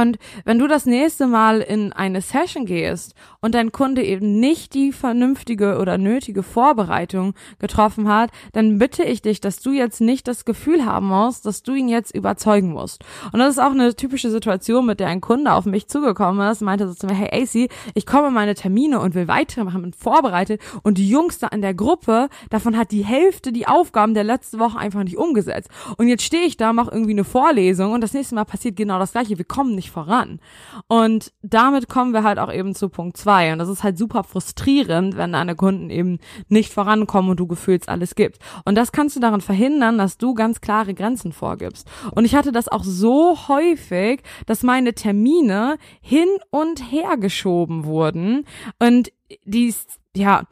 Und 0.00 0.18
wenn 0.44 0.58
du 0.58 0.66
das 0.66 0.84
nächste 0.84 1.26
Mal 1.26 1.62
in 1.62 1.92
eine 1.92 2.20
Session 2.20 2.66
gehst 2.66 3.14
und 3.40 3.54
dein 3.54 3.72
Kunde 3.72 4.02
eben 4.02 4.38
nicht 4.40 4.74
die 4.74 4.92
vernünftige 4.92 5.78
oder 5.78 5.96
nötige 5.96 6.42
Vorbereitung 6.42 7.32
getroffen 7.58 8.06
hat, 8.06 8.30
dann 8.52 8.78
bitte 8.78 9.04
ich 9.04 9.22
dich, 9.22 9.40
dass 9.40 9.60
du 9.60 9.72
jetzt 9.72 10.02
nicht 10.02 10.28
das 10.28 10.44
Gefühl 10.44 10.84
haben 10.84 11.06
musst, 11.06 11.46
dass 11.46 11.62
du 11.62 11.72
ihn 11.72 11.88
jetzt 11.88 12.14
überzeugen 12.14 12.72
musst. 12.72 13.04
Und 13.32 13.38
das 13.38 13.54
ist 13.54 13.58
auch 13.58 13.70
eine 13.70 13.94
typische 13.96 14.30
Situation, 14.30 14.84
mit 14.84 15.00
der 15.00 15.08
ein 15.08 15.22
Kunde 15.22 15.54
auf 15.54 15.64
mich 15.64 15.88
zugekommen 15.88 16.46
ist, 16.50 16.60
meinte 16.60 16.86
so 16.88 16.94
zu 16.94 17.06
mir, 17.06 17.14
hey 17.14 17.42
AC, 17.42 17.70
ich 17.94 18.04
komme 18.04 18.30
meine 18.30 18.54
Termine 18.54 19.00
und 19.00 19.14
will 19.14 19.28
weitermachen 19.28 19.82
und 19.82 19.96
vorbereitet 19.96 20.60
und 20.82 20.98
die 20.98 21.08
Jungs 21.08 21.38
da 21.38 21.48
in 21.48 21.62
der 21.62 21.74
Gruppe, 21.74 22.28
davon 22.50 22.76
hat 22.76 22.90
die 22.90 23.04
Hälfte 23.04 23.50
die 23.50 23.66
Aufgaben 23.66 24.12
der 24.12 24.24
letzten 24.24 24.58
Woche 24.58 24.78
einfach 24.78 25.04
nicht 25.04 25.16
umgesetzt. 25.16 25.70
Und 25.96 26.08
jetzt 26.08 26.22
stehe 26.22 26.44
ich 26.44 26.58
da, 26.58 26.74
mache 26.74 26.90
irgendwie 26.90 27.12
eine 27.12 27.24
Vorlesung 27.24 27.92
und 27.92 28.02
das 28.02 28.12
nächste 28.12 28.34
Mal 28.34 28.44
passiert 28.44 28.76
genau 28.76 28.98
das 28.98 29.12
gleiche. 29.12 29.38
Wir 29.38 29.44
kommen 29.46 29.74
nicht 29.74 29.85
voran. 29.90 30.40
Und 30.88 31.32
damit 31.42 31.88
kommen 31.88 32.12
wir 32.12 32.22
halt 32.22 32.38
auch 32.38 32.52
eben 32.52 32.74
zu 32.74 32.88
Punkt 32.88 33.16
zwei. 33.16 33.52
Und 33.52 33.58
das 33.58 33.68
ist 33.68 33.82
halt 33.82 33.98
super 33.98 34.24
frustrierend, 34.24 35.16
wenn 35.16 35.32
deine 35.32 35.54
Kunden 35.56 35.90
eben 35.90 36.18
nicht 36.48 36.72
vorankommen 36.72 37.30
und 37.30 37.40
du 37.40 37.46
gefühlst 37.46 37.88
alles 37.88 38.14
gibt. 38.14 38.38
Und 38.64 38.76
das 38.76 38.92
kannst 38.92 39.16
du 39.16 39.20
daran 39.20 39.40
verhindern, 39.40 39.98
dass 39.98 40.18
du 40.18 40.34
ganz 40.34 40.60
klare 40.60 40.94
Grenzen 40.94 41.32
vorgibst. 41.32 41.88
Und 42.12 42.24
ich 42.24 42.34
hatte 42.34 42.52
das 42.52 42.68
auch 42.68 42.84
so 42.84 43.36
häufig, 43.48 44.22
dass 44.46 44.62
meine 44.62 44.94
Termine 44.94 45.78
hin 46.00 46.28
und 46.50 46.90
her 46.90 47.16
geschoben 47.16 47.84
wurden 47.84 48.44
und 48.78 49.12
die, 49.44 49.74
ja, 50.14 50.44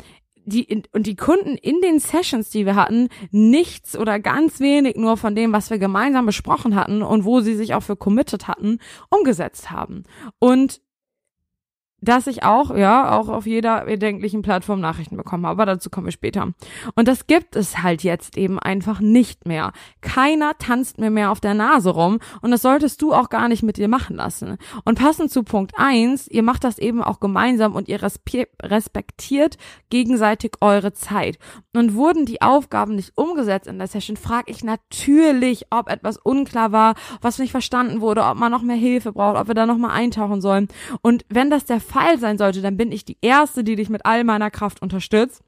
die 0.44 0.82
und 0.92 1.06
die 1.06 1.16
Kunden 1.16 1.56
in 1.56 1.80
den 1.80 1.98
Sessions, 1.98 2.50
die 2.50 2.66
wir 2.66 2.76
hatten, 2.76 3.08
nichts 3.30 3.96
oder 3.96 4.20
ganz 4.20 4.60
wenig 4.60 4.96
nur 4.96 5.16
von 5.16 5.34
dem, 5.34 5.52
was 5.52 5.70
wir 5.70 5.78
gemeinsam 5.78 6.26
besprochen 6.26 6.74
hatten 6.74 7.02
und 7.02 7.24
wo 7.24 7.40
sie 7.40 7.54
sich 7.54 7.74
auch 7.74 7.82
für 7.82 7.96
committed 7.96 8.48
hatten, 8.48 8.78
umgesetzt 9.10 9.70
haben. 9.70 10.04
Und 10.38 10.80
dass 12.04 12.26
ich 12.26 12.42
auch, 12.42 12.75
ja, 12.76 13.18
auch 13.18 13.28
auf 13.28 13.46
jeder 13.46 13.87
erdenklichen 13.87 14.42
Plattform 14.42 14.80
Nachrichten 14.80 15.16
bekomme. 15.16 15.49
Aber 15.49 15.66
dazu 15.66 15.90
kommen 15.90 16.06
wir 16.06 16.12
später. 16.12 16.52
Und 16.94 17.08
das 17.08 17.26
gibt 17.26 17.56
es 17.56 17.82
halt 17.82 18.02
jetzt 18.02 18.37
eben 18.37 18.58
einfach 18.58 19.00
nicht 19.00 19.46
mehr. 19.46 19.73
Keiner 20.00 20.56
tanzt 20.58 20.99
mir 20.99 21.11
mehr 21.11 21.30
auf 21.30 21.40
der 21.40 21.54
Nase 21.54 21.90
rum 21.90 22.18
und 22.42 22.50
das 22.50 22.62
solltest 22.62 23.00
du 23.02 23.12
auch 23.12 23.30
gar 23.30 23.49
nicht 23.49 23.62
mit 23.62 23.76
dir 23.78 23.88
machen 23.88 24.16
lassen. 24.16 24.58
Und 24.84 24.99
passend 24.99 25.30
zu 25.30 25.42
Punkt 25.42 25.73
eins, 25.76 26.28
ihr 26.28 26.42
macht 26.42 26.64
das 26.64 26.78
eben 26.78 27.02
auch 27.02 27.20
gemeinsam 27.20 27.75
und 27.75 27.88
ihr 27.88 28.00
respektiert 28.02 29.56
gegenseitig 29.90 30.52
eure 30.61 30.92
Zeit. 30.92 31.38
Und 31.75 31.94
wurden 31.94 32.26
die 32.26 32.42
Aufgaben 32.42 32.94
nicht 32.94 33.16
umgesetzt 33.16 33.66
in 33.66 33.78
der 33.78 33.88
Session, 33.88 34.16
frage 34.16 34.50
ich 34.50 34.62
natürlich, 34.62 35.66
ob 35.70 35.88
etwas 35.88 36.18
unklar 36.18 36.73
war, 36.73 36.94
was 37.20 37.38
nicht 37.38 37.50
verstanden 37.50 38.00
wurde, 38.00 38.25
ob 38.25 38.37
man 38.37 38.52
noch 38.52 38.62
mehr 38.62 38.76
Hilfe 38.76 39.12
braucht, 39.12 39.38
ob 39.38 39.49
wir 39.49 39.54
da 39.54 39.66
noch 39.66 39.78
mal 39.78 39.90
eintauchen 39.90 40.40
sollen. 40.40 40.68
Und 41.02 41.25
wenn 41.28 41.50
das 41.50 41.64
der 41.64 41.80
Fall 41.80 41.93
sein 42.18 42.38
sollte, 42.38 42.62
dann 42.62 42.76
bin 42.76 42.92
ich 42.92 43.04
die 43.04 43.18
Erste, 43.20 43.64
die 43.64 43.76
dich 43.76 43.88
mit 43.88 44.04
all 44.04 44.24
meiner 44.24 44.50
Kraft 44.50 44.82
unterstützt. 44.82 45.42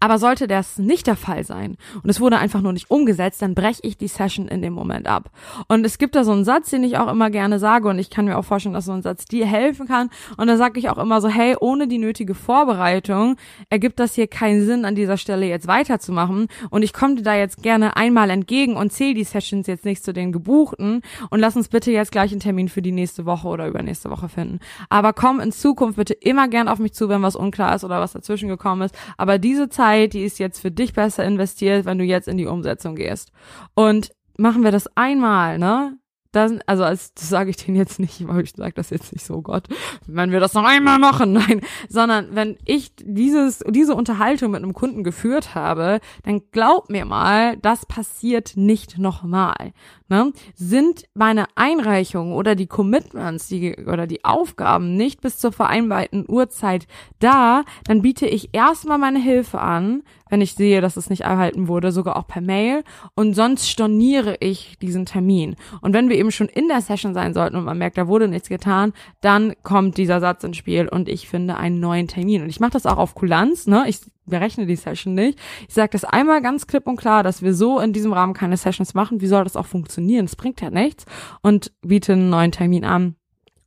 Aber 0.00 0.18
sollte 0.18 0.46
das 0.46 0.78
nicht 0.78 1.06
der 1.06 1.16
Fall 1.16 1.44
sein 1.44 1.76
und 2.02 2.10
es 2.10 2.20
wurde 2.20 2.38
einfach 2.38 2.60
nur 2.60 2.72
nicht 2.72 2.90
umgesetzt, 2.90 3.42
dann 3.42 3.54
breche 3.54 3.80
ich 3.82 3.96
die 3.96 4.08
Session 4.08 4.48
in 4.48 4.62
dem 4.62 4.72
Moment 4.72 5.06
ab. 5.06 5.30
Und 5.68 5.84
es 5.84 5.98
gibt 5.98 6.14
da 6.14 6.24
so 6.24 6.32
einen 6.32 6.44
Satz, 6.44 6.70
den 6.70 6.84
ich 6.84 6.98
auch 6.98 7.10
immer 7.10 7.30
gerne 7.30 7.58
sage 7.58 7.88
und 7.88 7.98
ich 7.98 8.10
kann 8.10 8.24
mir 8.24 8.38
auch 8.38 8.44
vorstellen, 8.44 8.74
dass 8.74 8.84
so 8.84 8.92
ein 8.92 9.02
Satz 9.02 9.24
dir 9.24 9.46
helfen 9.46 9.86
kann. 9.86 10.10
Und 10.36 10.46
da 10.46 10.56
sage 10.56 10.78
ich 10.78 10.88
auch 10.88 10.98
immer 10.98 11.20
so, 11.20 11.28
hey, 11.28 11.56
ohne 11.60 11.88
die 11.88 11.98
nötige 11.98 12.34
Vorbereitung 12.34 13.36
ergibt 13.70 14.00
das 14.00 14.14
hier 14.14 14.26
keinen 14.26 14.64
Sinn, 14.64 14.84
an 14.84 14.94
dieser 14.94 15.16
Stelle 15.16 15.46
jetzt 15.46 15.66
weiterzumachen. 15.66 16.48
Und 16.70 16.82
ich 16.82 16.92
komme 16.92 17.16
dir 17.16 17.22
da 17.22 17.34
jetzt 17.34 17.62
gerne 17.62 17.96
einmal 17.96 18.30
entgegen 18.30 18.76
und 18.76 18.92
zähle 18.92 19.14
die 19.14 19.24
Sessions 19.24 19.66
jetzt 19.66 19.84
nicht 19.84 20.04
zu 20.04 20.12
den 20.12 20.32
gebuchten 20.32 21.02
und 21.30 21.40
lass 21.40 21.56
uns 21.56 21.68
bitte 21.68 21.90
jetzt 21.90 22.12
gleich 22.12 22.32
einen 22.32 22.40
Termin 22.40 22.68
für 22.68 22.82
die 22.82 22.92
nächste 22.92 23.26
Woche 23.26 23.48
oder 23.48 23.68
übernächste 23.68 24.10
Woche 24.10 24.28
finden. 24.28 24.60
Aber 24.88 25.12
komm 25.12 25.40
in 25.40 25.52
Zukunft 25.52 25.96
bitte 25.96 26.14
immer 26.14 26.48
gern 26.48 26.68
auf 26.68 26.78
mich 26.78 26.92
zu, 26.92 27.08
wenn 27.08 27.22
was 27.22 27.36
unklar 27.36 27.74
ist 27.74 27.84
oder 27.84 28.00
was 28.00 28.12
dazwischen 28.12 28.48
gekommen 28.48 28.82
ist. 28.82 28.94
Aber 29.16 29.38
diese 29.38 29.61
diese 29.62 29.68
Zeit, 29.68 30.12
die 30.12 30.24
ist 30.24 30.38
jetzt 30.38 30.60
für 30.60 30.70
dich 30.70 30.92
besser 30.92 31.24
investiert, 31.24 31.84
wenn 31.84 31.98
du 31.98 32.04
jetzt 32.04 32.28
in 32.28 32.36
die 32.36 32.46
Umsetzung 32.46 32.96
gehst. 32.96 33.30
Und 33.74 34.10
machen 34.36 34.64
wir 34.64 34.72
das 34.72 34.88
einmal, 34.96 35.58
ne? 35.58 35.96
Das, 36.32 36.52
also 36.66 36.84
als, 36.84 37.14
das 37.14 37.28
sage 37.28 37.50
ich 37.50 37.56
denen 37.56 37.76
jetzt 37.76 38.00
nicht, 38.00 38.26
weil 38.26 38.42
ich 38.42 38.52
sage 38.52 38.72
das 38.74 38.90
jetzt 38.90 39.12
nicht 39.12 39.24
so, 39.24 39.34
oh 39.34 39.42
Gott, 39.42 39.68
wenn 40.06 40.32
wir 40.32 40.40
das 40.40 40.54
noch 40.54 40.64
einmal 40.64 40.98
machen, 40.98 41.32
nein, 41.34 41.60
sondern 41.88 42.34
wenn 42.34 42.56
ich 42.64 42.92
dieses, 42.96 43.62
diese 43.68 43.94
Unterhaltung 43.94 44.50
mit 44.50 44.62
einem 44.62 44.72
Kunden 44.72 45.04
geführt 45.04 45.54
habe, 45.54 46.00
dann 46.24 46.42
glaub 46.50 46.90
mir 46.90 47.04
mal, 47.04 47.56
das 47.58 47.86
passiert 47.86 48.52
nicht 48.56 48.98
nochmal 48.98 49.72
ne, 50.12 50.32
sind 50.54 51.04
meine 51.14 51.46
Einreichungen 51.54 52.34
oder 52.34 52.54
die 52.54 52.66
Commitments 52.66 53.48
die, 53.48 53.74
oder 53.76 54.06
die 54.06 54.24
Aufgaben 54.24 54.94
nicht 54.94 55.22
bis 55.22 55.38
zur 55.38 55.52
vereinbarten 55.52 56.26
Uhrzeit 56.28 56.86
da, 57.18 57.64
dann 57.84 58.02
biete 58.02 58.26
ich 58.26 58.50
erstmal 58.52 58.98
meine 58.98 59.18
Hilfe 59.18 59.60
an, 59.60 60.02
wenn 60.32 60.40
ich 60.40 60.54
sehe, 60.54 60.80
dass 60.80 60.96
es 60.96 61.10
nicht 61.10 61.24
erhalten 61.24 61.68
wurde, 61.68 61.92
sogar 61.92 62.16
auch 62.16 62.26
per 62.26 62.40
Mail 62.40 62.84
und 63.14 63.34
sonst 63.34 63.68
storniere 63.68 64.38
ich 64.40 64.78
diesen 64.80 65.04
Termin. 65.04 65.56
Und 65.82 65.92
wenn 65.92 66.08
wir 66.08 66.16
eben 66.16 66.30
schon 66.30 66.48
in 66.48 66.68
der 66.68 66.80
Session 66.80 67.12
sein 67.12 67.34
sollten 67.34 67.56
und 67.56 67.64
man 67.64 67.76
merkt, 67.76 67.98
da 67.98 68.08
wurde 68.08 68.28
nichts 68.28 68.48
getan, 68.48 68.94
dann 69.20 69.52
kommt 69.62 69.98
dieser 69.98 70.20
Satz 70.20 70.42
ins 70.42 70.56
Spiel 70.56 70.88
und 70.88 71.10
ich 71.10 71.28
finde 71.28 71.58
einen 71.58 71.80
neuen 71.80 72.08
Termin. 72.08 72.40
Und 72.40 72.48
ich 72.48 72.60
mache 72.60 72.70
das 72.70 72.86
auch 72.86 72.96
auf 72.96 73.14
Kulanz, 73.14 73.66
ne? 73.66 73.84
Ich 73.86 74.00
berechne 74.24 74.64
die 74.64 74.76
Session 74.76 75.12
nicht. 75.12 75.38
Ich 75.68 75.74
sage 75.74 75.90
das 75.90 76.04
einmal 76.04 76.40
ganz 76.40 76.66
klipp 76.66 76.86
und 76.86 76.96
klar, 76.96 77.22
dass 77.22 77.42
wir 77.42 77.52
so 77.52 77.78
in 77.78 77.92
diesem 77.92 78.14
Rahmen 78.14 78.32
keine 78.32 78.56
Sessions 78.56 78.94
machen. 78.94 79.20
Wie 79.20 79.26
soll 79.26 79.44
das 79.44 79.54
auch 79.54 79.66
funktionieren? 79.66 80.24
Es 80.24 80.36
bringt 80.36 80.62
ja 80.62 80.70
nichts. 80.70 81.04
Und 81.42 81.72
biete 81.82 82.14
einen 82.14 82.30
neuen 82.30 82.52
Termin 82.52 82.86
an. 82.86 83.16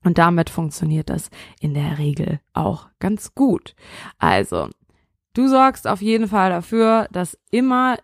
Und 0.03 0.17
damit 0.17 0.49
funktioniert 0.49 1.11
das 1.11 1.29
in 1.59 1.75
der 1.75 1.99
Regel 1.99 2.39
auch 2.53 2.87
ganz 2.99 3.35
gut. 3.35 3.75
Also, 4.17 4.69
du 5.35 5.47
sorgst 5.47 5.87
auf 5.87 6.01
jeden 6.01 6.27
Fall 6.27 6.49
dafür, 6.49 7.07
dass 7.11 7.37
immer 7.51 7.97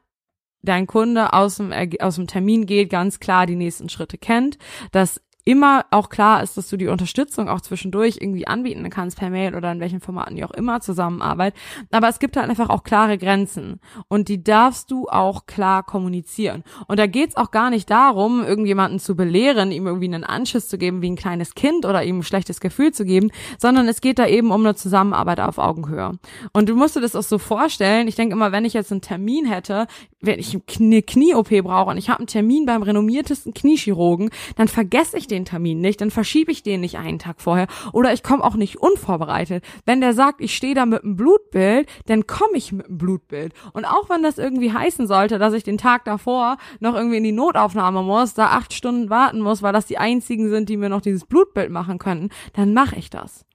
dein 0.62 0.86
Kunde 0.86 1.34
aus 1.34 1.58
dem, 1.58 1.74
aus 2.00 2.16
dem 2.16 2.28
Termin 2.28 2.66
geht, 2.66 2.90
ganz 2.90 3.20
klar 3.20 3.48
die 3.48 3.56
nächsten 3.56 3.90
Schritte 3.90 4.18
kennt, 4.18 4.58
dass 4.92 5.22
immer 5.44 5.86
auch 5.92 6.10
klar 6.10 6.44
ist, 6.44 6.58
dass 6.58 6.70
du 6.70 6.78
die 6.78 6.88
Unterstützung 6.88 7.50
auch 7.50 7.62
zwischendurch 7.62 8.18
irgendwie 8.20 8.48
anbieten 8.48 8.90
kannst 8.90 9.18
per 9.18 9.30
Mail 9.30 9.56
oder 9.56 9.72
in 9.72 9.80
welchen 9.80 10.00
Formaten 10.00 10.36
die 10.36 10.44
auch 10.44 10.52
immer 10.52 10.82
Zusammenarbeit. 10.82 11.54
Aber 11.92 12.10
es 12.10 12.20
gibt 12.20 12.38
halt 12.38 12.50
einfach 12.50 12.70
auch 12.70 12.84
klare 12.84 13.18
Grenzen 13.18 13.80
und 14.08 14.28
die 14.28 14.44
darfst 14.44 14.92
du 14.92 15.08
auch 15.08 15.46
klar 15.46 15.84
kommunizieren. 15.84 16.64
Und 16.88 17.00
da 17.00 17.08
geht's 17.08 17.38
auch 17.38 17.52
gar 17.52 17.70
nicht 17.70 17.90
darum, 17.90 18.44
irgendjemanden 18.44 19.00
zu 19.00 19.16
belehren, 19.16 19.72
ihm 19.72 19.88
irgendwie 19.88 20.06
einen 20.06 20.24
Anschiss 20.24 20.68
zu 20.68 20.78
geben 20.78 21.02
wie 21.02 21.10
ein 21.10 21.16
kleines 21.16 21.56
Kind 21.56 21.86
oder 21.86 22.04
ihm 22.04 22.20
ein 22.20 22.24
schlechtes 22.24 22.60
Gefühl 22.60 22.92
zu 22.92 23.06
geben, 23.06 23.32
sondern 23.58 23.88
es 23.88 24.02
geht 24.02 24.20
da 24.20 24.28
eben 24.28 24.52
um 24.52 24.62
eine 24.62 24.76
Zusammenarbeit 24.76 25.40
auf 25.40 25.58
Augenhöhe. 25.58 26.20
Und 26.54 26.70
du 26.70 26.76
musst 26.76 26.96
dir 26.96 27.02
das 27.02 27.16
auch 27.16 27.24
so 27.24 27.38
vorstellen. 27.38 28.08
Ich 28.08 28.16
denke 28.16 28.36
immer, 28.36 28.52
wenn 28.52 28.66
ich 28.66 28.74
jetzt 28.74 28.92
einen 28.92 29.02
Termin 29.02 29.46
hätte, 29.46 29.88
wenn 30.22 30.40
ich 30.40 30.58
eine 30.80 31.02
Knie-OP 31.02 31.50
brauche 31.64 31.90
und 31.90 31.98
ich 31.98 32.10
habe 32.10 32.20
einen 32.20 32.28
Termin 32.28 32.66
beim 32.66 32.84
renommiertesten 32.84 33.54
Kniechirurgen, 33.54 34.30
dann 34.56 34.68
vergesse 34.68 35.18
ich 35.18 35.28
den 35.32 35.46
Termin 35.46 35.82
nicht, 35.82 36.02
dann 36.02 36.12
verschiebe 36.12 36.52
ich 36.52 36.64
den 36.64 36.82
nicht 36.82 36.98
einen 36.98 37.20
Tag 37.20 37.42
vorher 37.42 37.68
oder 37.94 38.14
ich 38.14 38.24
komme 38.24 38.44
auch 38.44 38.56
nicht 38.56 38.78
unvorbereitet. 38.78 39.64
Wenn 39.86 40.02
der 40.02 40.14
sagt, 40.14 40.42
ich 40.42 40.56
stehe 40.56 40.76
da 40.76 40.86
mit 40.86 41.04
einem 41.04 41.16
Blutbild, 41.16 41.88
dann 42.06 42.28
komme 42.28 42.56
ich 42.56 42.72
mit 42.72 42.88
einem 42.88 42.98
Blutbild. 42.98 43.54
Und 43.74 43.86
auch 43.86 44.10
wenn 44.10 44.24
das 44.24 44.38
irgendwie 44.38 44.72
heißen 44.72 45.08
sollte, 45.08 45.40
dass 45.40 45.54
ich 45.54 45.64
den 45.64 45.78
Tag 45.78 46.06
davor 46.06 46.58
noch 46.80 46.96
irgendwie 46.96 47.18
in 47.18 47.24
die 47.24 47.32
Notaufnahme 47.32 48.04
muss, 48.04 48.34
da 48.34 48.48
acht 48.48 48.74
Stunden 48.74 49.10
warten 49.10 49.40
muss, 49.40 49.62
weil 49.62 49.74
das 49.74 49.86
die 49.86 49.98
einzigen 49.98 50.50
sind, 50.50 50.70
die 50.70 50.78
mir 50.78 50.90
noch 50.90 51.02
dieses 51.02 51.26
Blutbild 51.26 51.72
machen 51.72 51.98
könnten, 51.98 52.30
dann 52.54 52.74
mache 52.74 52.98
ich 52.98 53.10
das. 53.10 53.46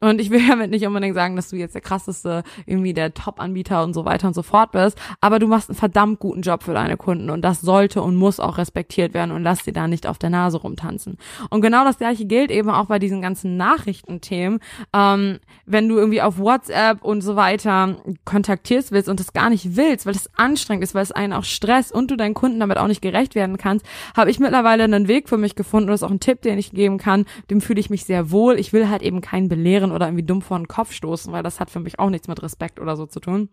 Und 0.00 0.20
ich 0.20 0.30
will 0.30 0.42
damit 0.48 0.70
nicht 0.70 0.86
unbedingt 0.86 1.14
sagen, 1.14 1.36
dass 1.36 1.48
du 1.48 1.56
jetzt 1.56 1.74
der 1.74 1.82
krasseste, 1.82 2.42
irgendwie 2.66 2.94
der 2.94 3.14
Top-Anbieter 3.14 3.82
und 3.82 3.94
so 3.94 4.04
weiter 4.04 4.28
und 4.28 4.34
so 4.34 4.42
fort 4.42 4.72
bist, 4.72 4.98
aber 5.20 5.38
du 5.38 5.46
machst 5.46 5.70
einen 5.70 5.76
verdammt 5.76 6.20
guten 6.20 6.42
Job 6.42 6.62
für 6.62 6.74
deine 6.74 6.96
Kunden 6.96 7.30
und 7.30 7.42
das 7.42 7.60
sollte 7.60 8.02
und 8.02 8.16
muss 8.16 8.40
auch 8.40 8.58
respektiert 8.58 9.14
werden 9.14 9.30
und 9.30 9.42
lass 9.42 9.64
sie 9.64 9.72
da 9.72 9.88
nicht 9.88 10.06
auf 10.06 10.18
der 10.18 10.30
Nase 10.30 10.58
rumtanzen. 10.58 11.18
Und 11.50 11.60
genau 11.60 11.84
das 11.84 11.98
gleiche 11.98 12.24
gilt 12.24 12.50
eben 12.50 12.70
auch 12.70 12.86
bei 12.86 12.98
diesen 12.98 13.22
ganzen 13.22 13.56
Nachrichtenthemen. 13.56 14.60
Ähm, 14.92 15.38
wenn 15.66 15.88
du 15.88 15.96
irgendwie 15.96 16.22
auf 16.22 16.38
WhatsApp 16.38 17.02
und 17.02 17.22
so 17.22 17.36
weiter 17.36 17.96
kontaktierst 18.24 18.92
willst 18.92 19.08
und 19.08 19.20
das 19.20 19.32
gar 19.32 19.50
nicht 19.50 19.76
willst, 19.76 20.06
weil 20.06 20.14
es 20.14 20.30
anstrengend 20.36 20.84
ist, 20.84 20.94
weil 20.94 21.02
es 21.02 21.12
einen 21.12 21.32
auch 21.32 21.44
Stress 21.44 21.90
und 21.90 22.10
du 22.10 22.16
deinen 22.16 22.34
Kunden 22.34 22.60
damit 22.60 22.78
auch 22.78 22.86
nicht 22.86 23.02
gerecht 23.02 23.34
werden 23.34 23.56
kannst, 23.56 23.86
habe 24.16 24.30
ich 24.30 24.38
mittlerweile 24.38 24.84
einen 24.84 25.08
Weg 25.08 25.28
für 25.28 25.38
mich 25.38 25.54
gefunden 25.54 25.88
und 25.88 25.92
das 25.92 26.00
ist 26.02 26.06
auch 26.06 26.10
ein 26.10 26.20
Tipp, 26.20 26.42
den 26.42 26.58
ich 26.58 26.72
geben 26.72 26.98
kann. 26.98 27.24
Dem 27.50 27.60
fühle 27.60 27.80
ich 27.80 27.90
mich 27.90 28.04
sehr 28.04 28.30
wohl. 28.30 28.58
Ich 28.58 28.72
will 28.72 28.88
halt 28.88 29.02
eben 29.02 29.20
keinen 29.20 29.48
belehren 29.64 29.92
oder 29.92 30.06
irgendwie 30.06 30.26
dumm 30.26 30.42
vor 30.42 30.58
den 30.58 30.68
Kopf 30.68 30.92
stoßen, 30.92 31.32
weil 31.32 31.42
das 31.42 31.58
hat 31.58 31.70
für 31.70 31.80
mich 31.80 31.98
auch 31.98 32.10
nichts 32.10 32.28
mit 32.28 32.42
Respekt 32.42 32.78
oder 32.78 32.96
so 32.96 33.06
zu 33.06 33.20
tun. 33.20 33.48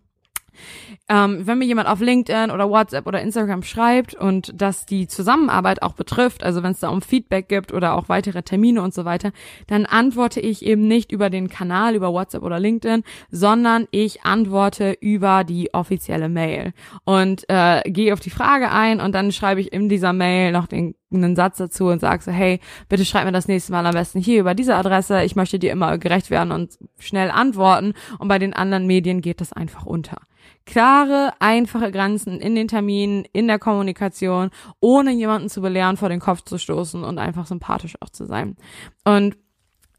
Ähm, 1.07 1.47
wenn 1.47 1.59
mir 1.59 1.65
jemand 1.65 1.87
auf 1.87 2.01
LinkedIn 2.01 2.51
oder 2.51 2.69
WhatsApp 2.69 3.07
oder 3.07 3.21
Instagram 3.21 3.63
schreibt 3.63 4.15
und 4.15 4.51
das 4.53 4.85
die 4.85 5.07
Zusammenarbeit 5.07 5.81
auch 5.81 5.93
betrifft, 5.93 6.43
also 6.43 6.61
wenn 6.61 6.73
es 6.73 6.81
da 6.81 6.89
um 6.89 7.01
Feedback 7.01 7.47
gibt 7.47 7.71
oder 7.71 7.93
auch 7.93 8.09
weitere 8.09 8.43
Termine 8.43 8.81
und 8.81 8.93
so 8.93 9.05
weiter, 9.05 9.31
dann 9.67 9.85
antworte 9.85 10.41
ich 10.41 10.65
eben 10.65 10.89
nicht 10.89 11.13
über 11.13 11.29
den 11.29 11.47
Kanal, 11.47 11.95
über 11.95 12.11
WhatsApp 12.11 12.43
oder 12.43 12.59
LinkedIn, 12.59 13.03
sondern 13.29 13.87
ich 13.91 14.23
antworte 14.23 14.97
über 14.99 15.45
die 15.45 15.73
offizielle 15.73 16.27
Mail 16.27 16.73
und 17.05 17.45
äh, 17.47 17.81
gehe 17.89 18.11
auf 18.11 18.19
die 18.19 18.29
Frage 18.29 18.71
ein 18.71 18.99
und 18.99 19.15
dann 19.15 19.31
schreibe 19.31 19.61
ich 19.61 19.71
in 19.71 19.87
dieser 19.87 20.11
Mail 20.11 20.51
noch 20.51 20.67
den 20.67 20.95
einen 21.11 21.35
Satz 21.35 21.57
dazu 21.57 21.87
und 21.87 21.99
sag 21.99 22.21
so, 22.21 22.31
hey, 22.31 22.59
bitte 22.89 23.05
schreib 23.05 23.25
mir 23.25 23.31
das 23.31 23.47
nächste 23.47 23.71
Mal 23.71 23.85
am 23.85 23.93
besten 23.93 24.19
hier 24.19 24.39
über 24.39 24.53
diese 24.53 24.75
Adresse. 24.75 25.23
Ich 25.23 25.35
möchte 25.35 25.59
dir 25.59 25.71
immer 25.71 25.97
gerecht 25.97 26.29
werden 26.29 26.51
und 26.51 26.77
schnell 26.99 27.31
antworten. 27.31 27.93
Und 28.19 28.27
bei 28.27 28.39
den 28.39 28.53
anderen 28.53 28.87
Medien 28.87 29.21
geht 29.21 29.41
das 29.41 29.53
einfach 29.53 29.85
unter 29.85 30.17
klare, 30.65 31.33
einfache 31.39 31.91
Grenzen 31.91 32.39
in 32.39 32.55
den 32.55 32.67
Terminen, 32.67 33.25
in 33.33 33.47
der 33.47 33.59
Kommunikation, 33.59 34.49
ohne 34.79 35.11
jemanden 35.11 35.49
zu 35.49 35.61
belehren, 35.61 35.97
vor 35.97 36.09
den 36.09 36.19
Kopf 36.19 36.43
zu 36.43 36.57
stoßen 36.57 37.03
und 37.03 37.17
einfach 37.17 37.45
sympathisch 37.47 37.95
auch 37.99 38.09
zu 38.09 38.25
sein. 38.25 38.55
Und 39.03 39.37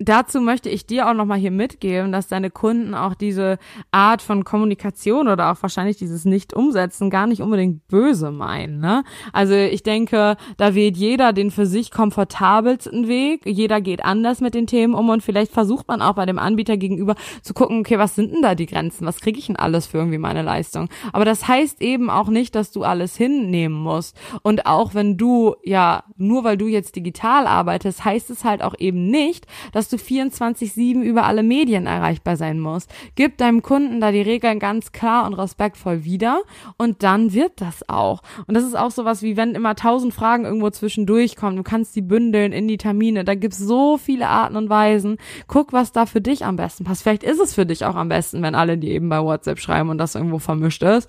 dazu 0.09 0.41
möchte 0.41 0.69
ich 0.69 0.87
dir 0.87 1.09
auch 1.09 1.15
nochmal 1.15 1.39
hier 1.39 1.51
mitgeben, 1.51 2.13
dass 2.13 2.29
deine 2.29 2.51
Kunden 2.51 2.95
auch 2.95 3.15
diese 3.15 3.59
Art 3.91 4.23
von 4.23 4.45
Kommunikation 4.45 5.29
oder 5.29 5.53
auch 5.53 5.63
wahrscheinlich 5.63 5.97
dieses 5.97 6.25
Nicht-Umsetzen 6.25 7.11
gar 7.11 7.27
nicht 7.27 7.43
unbedingt 7.43 7.87
böse 7.89 8.31
meinen. 8.31 8.81
Ne? 8.81 9.05
Also 9.33 9.55
ich 9.55 9.83
denke, 9.83 10.37
da 10.57 10.75
wählt 10.75 10.97
jeder 10.97 11.33
den 11.33 11.51
für 11.51 11.67
sich 11.67 11.91
komfortabelsten 11.91 13.09
Weg. 13.09 13.43
Jeder 13.47 13.81
geht 13.81 14.05
anders 14.05 14.41
mit 14.41 14.55
den 14.55 14.67
Themen 14.67 14.95
um 14.95 15.09
und 15.09 15.23
vielleicht 15.23 15.53
versucht 15.53 15.89
man 15.89 16.03
auch 16.03 16.15
bei 16.15 16.27
dem 16.27 16.39
Anbieter 16.39 16.77
gegenüber 16.77 17.15
zu 17.43 17.55
gucken, 17.55 17.81
okay, 17.81 17.99
was 17.99 18.15
sind 18.15 18.33
denn 18.33 18.43
da 18.43 18.55
die 18.55 18.67
Grenzen? 18.67 19.07
Was 19.07 19.21
kriege 19.21 19.39
ich 19.39 19.47
denn 19.47 19.57
alles 19.57 19.87
für 19.87 19.99
irgendwie 19.99 20.19
meine 20.19 20.43
Leistung? 20.43 20.89
Aber 21.13 21.25
das 21.25 21.47
heißt 21.47 21.81
eben 21.83 22.11
auch 22.11 22.29
nicht, 22.29 22.55
dass 22.55 22.73
du 22.73 22.83
alles 22.83 23.17
hinnehmen 23.17 23.77
musst. 23.77 24.19
Und 24.43 24.67
auch 24.67 24.95
wenn 24.95 25.17
du, 25.17 25.55
ja, 25.63 26.05
nur 26.17 26.45
weil 26.45 26.57
du 26.57 26.67
jetzt 26.67 26.97
digital 26.97 27.47
arbeitest, 27.47 28.05
heißt 28.05 28.31
es 28.31 28.45
halt 28.45 28.63
auch 28.63 28.75
eben 28.79 29.07
nicht, 29.07 29.47
dass 29.73 29.92
du 29.93 29.97
24-7 29.97 31.03
über 31.03 31.25
alle 31.25 31.43
Medien 31.43 31.87
erreichbar 31.87 32.37
sein 32.37 32.61
musst. 32.61 32.93
Gib 33.15 33.39
deinem 33.39 33.63
Kunden 33.63 34.01
da 34.01 34.13
die 34.13 34.23
Regeln 34.23 34.59
ganz 34.59 34.93
klar 34.93 35.27
und 35.27 35.35
respektvoll 35.35 36.05
wieder 36.05 36.43
und 36.77 37.03
dann 37.03 37.33
wird 37.33 37.61
das 37.61 37.89
auch. 37.89 38.23
Und 38.47 38.55
das 38.55 38.65
ist 38.65 38.77
auch 38.77 38.91
sowas 38.91 39.23
wie 39.23 39.37
wenn 39.37 39.55
immer 39.55 39.75
tausend 39.75 40.15
Fragen 40.15 40.45
irgendwo 40.45 40.71
zwischendurch 40.71 41.37
kommen. 41.37 41.57
Du 41.57 41.63
kannst 41.63 41.95
die 41.97 42.03
bündeln 42.03 42.53
in 42.53 42.69
die 42.69 42.79
Termine. 42.79 43.25
Da 43.25 43.35
gibt's 43.35 43.59
so 43.59 43.99
viele 43.99 44.29
Arten 44.29 44.57
und 44.57 44.71
Weisen. 44.71 45.19
Guck, 45.47 45.73
was 45.73 45.93
da 45.93 46.07
für 46.07 46.21
dich 46.21 46.45
am 46.45 46.57
besten 46.57 46.85
passt. 46.85 47.03
Vielleicht 47.03 47.23
ist 47.25 47.41
es 47.41 47.55
für 47.55 47.67
dich 47.67 47.85
auch 47.85 47.97
am 47.97 48.09
besten, 48.09 48.43
wenn 48.43 48.55
alle 48.55 48.79
die 48.79 48.91
eben 48.91 49.09
bei 49.09 49.23
WhatsApp 49.23 49.59
schreiben 49.59 49.91
und 49.91 49.99
das 49.99 50.15
irgendwo 50.15 50.39
vermischt 50.39 50.83
ist. 50.83 51.09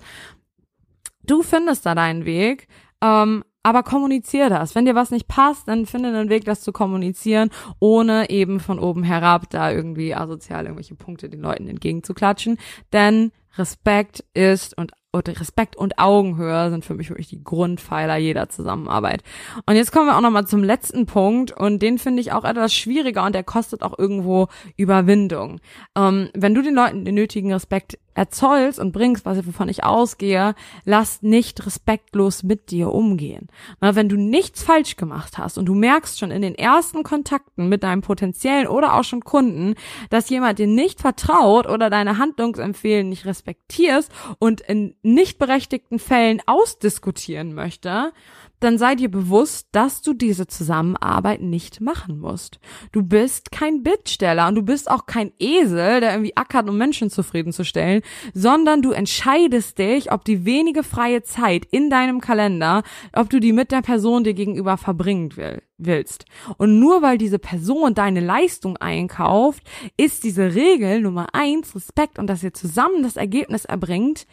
Du 1.26 1.42
findest 1.42 1.86
da 1.86 1.94
deinen 1.94 2.24
Weg. 2.26 2.68
Ähm, 3.00 3.44
aber 3.64 3.82
kommunizier 3.82 4.50
das. 4.50 4.74
Wenn 4.74 4.84
dir 4.84 4.94
was 4.94 5.10
nicht 5.10 5.26
passt, 5.26 5.66
dann 5.66 5.86
finde 5.86 6.10
einen 6.10 6.28
Weg, 6.28 6.44
das 6.44 6.60
zu 6.60 6.70
kommunizieren, 6.70 7.50
ohne 7.80 8.30
eben 8.30 8.60
von 8.60 8.78
oben 8.78 9.02
herab 9.02 9.50
da 9.50 9.72
irgendwie 9.72 10.14
asozial 10.14 10.64
irgendwelche 10.64 10.94
Punkte 10.94 11.28
den 11.28 11.40
Leuten 11.40 11.66
entgegenzuklatschen. 11.66 12.58
Denn 12.92 13.32
Respekt 13.56 14.24
ist 14.34 14.76
und 14.76 14.92
und 15.14 15.28
Respekt 15.40 15.76
und 15.76 15.98
Augenhöhe 15.98 16.70
sind 16.70 16.84
für 16.84 16.94
mich 16.94 17.08
wirklich 17.08 17.28
die 17.28 17.42
Grundpfeiler 17.42 18.16
jeder 18.16 18.48
Zusammenarbeit. 18.48 19.22
Und 19.64 19.76
jetzt 19.76 19.92
kommen 19.92 20.08
wir 20.08 20.16
auch 20.16 20.20
nochmal 20.20 20.46
zum 20.46 20.64
letzten 20.64 21.06
Punkt 21.06 21.52
und 21.52 21.80
den 21.80 21.98
finde 21.98 22.20
ich 22.20 22.32
auch 22.32 22.44
etwas 22.44 22.74
schwieriger 22.74 23.24
und 23.24 23.32
der 23.32 23.44
kostet 23.44 23.82
auch 23.82 23.96
irgendwo 23.96 24.48
Überwindung. 24.76 25.60
Ähm, 25.96 26.30
wenn 26.34 26.54
du 26.54 26.62
den 26.62 26.74
Leuten 26.74 27.04
den 27.04 27.14
nötigen 27.14 27.52
Respekt 27.52 27.96
erzeugst 28.14 28.78
und 28.78 28.92
bringst, 28.92 29.24
was 29.26 29.46
wovon 29.46 29.68
ich 29.68 29.84
ausgehe, 29.84 30.54
lass 30.84 31.22
nicht 31.22 31.66
respektlos 31.66 32.42
mit 32.42 32.70
dir 32.70 32.92
umgehen. 32.92 33.48
Na, 33.80 33.94
wenn 33.94 34.08
du 34.08 34.16
nichts 34.16 34.62
falsch 34.62 34.96
gemacht 34.96 35.38
hast 35.38 35.58
und 35.58 35.66
du 35.66 35.74
merkst 35.74 36.18
schon 36.18 36.30
in 36.30 36.42
den 36.42 36.54
ersten 36.54 37.02
Kontakten 37.02 37.68
mit 37.68 37.82
deinem 37.82 38.02
potenziellen 38.02 38.66
oder 38.66 38.94
auch 38.94 39.04
schon 39.04 39.24
Kunden, 39.24 39.74
dass 40.10 40.30
jemand 40.30 40.58
dir 40.58 40.66
nicht 40.66 41.00
vertraut 41.00 41.68
oder 41.68 41.90
deine 41.90 42.18
Handlungsempfehlen 42.18 43.08
nicht 43.08 43.26
respektierst 43.26 44.10
und 44.38 44.60
in 44.60 44.94
nicht 45.02 45.38
berechtigten 45.38 45.98
Fällen 45.98 46.40
ausdiskutieren 46.46 47.54
möchte, 47.54 48.12
dann 48.60 48.78
sei 48.78 48.94
dir 48.94 49.10
bewusst, 49.10 49.68
dass 49.72 50.00
du 50.00 50.14
diese 50.14 50.46
Zusammenarbeit 50.46 51.42
nicht 51.42 51.80
machen 51.80 52.18
musst. 52.18 52.58
Du 52.92 53.02
bist 53.02 53.50
kein 53.50 53.82
Bittsteller 53.82 54.48
und 54.48 54.54
du 54.54 54.62
bist 54.62 54.90
auch 54.90 55.06
kein 55.06 55.32
Esel, 55.38 56.00
der 56.00 56.12
irgendwie 56.12 56.36
ackert, 56.36 56.68
um 56.68 56.78
Menschen 56.78 57.10
zufriedenzustellen, 57.10 58.02
sondern 58.32 58.80
du 58.82 58.92
entscheidest 58.92 59.78
dich, 59.78 60.12
ob 60.12 60.24
die 60.24 60.44
wenige 60.44 60.82
freie 60.82 61.22
Zeit 61.22 61.66
in 61.70 61.90
deinem 61.90 62.20
Kalender, 62.20 62.82
ob 63.12 63.28
du 63.30 63.40
die 63.40 63.52
mit 63.52 63.70
der 63.70 63.82
Person 63.82 64.24
dir 64.24 64.34
gegenüber 64.34 64.76
verbringen 64.76 65.36
will, 65.36 65.62
willst. 65.76 66.24
Und 66.56 66.78
nur 66.78 67.02
weil 67.02 67.18
diese 67.18 67.38
Person 67.38 67.94
deine 67.94 68.20
Leistung 68.20 68.76
einkauft, 68.76 69.62
ist 69.96 70.24
diese 70.24 70.54
Regel 70.54 71.00
Nummer 71.00 71.26
eins 71.32 71.74
Respekt 71.74 72.18
und 72.18 72.28
dass 72.28 72.42
ihr 72.42 72.54
zusammen 72.54 73.02
das 73.02 73.16
Ergebnis 73.16 73.64
erbringt, 73.64 74.26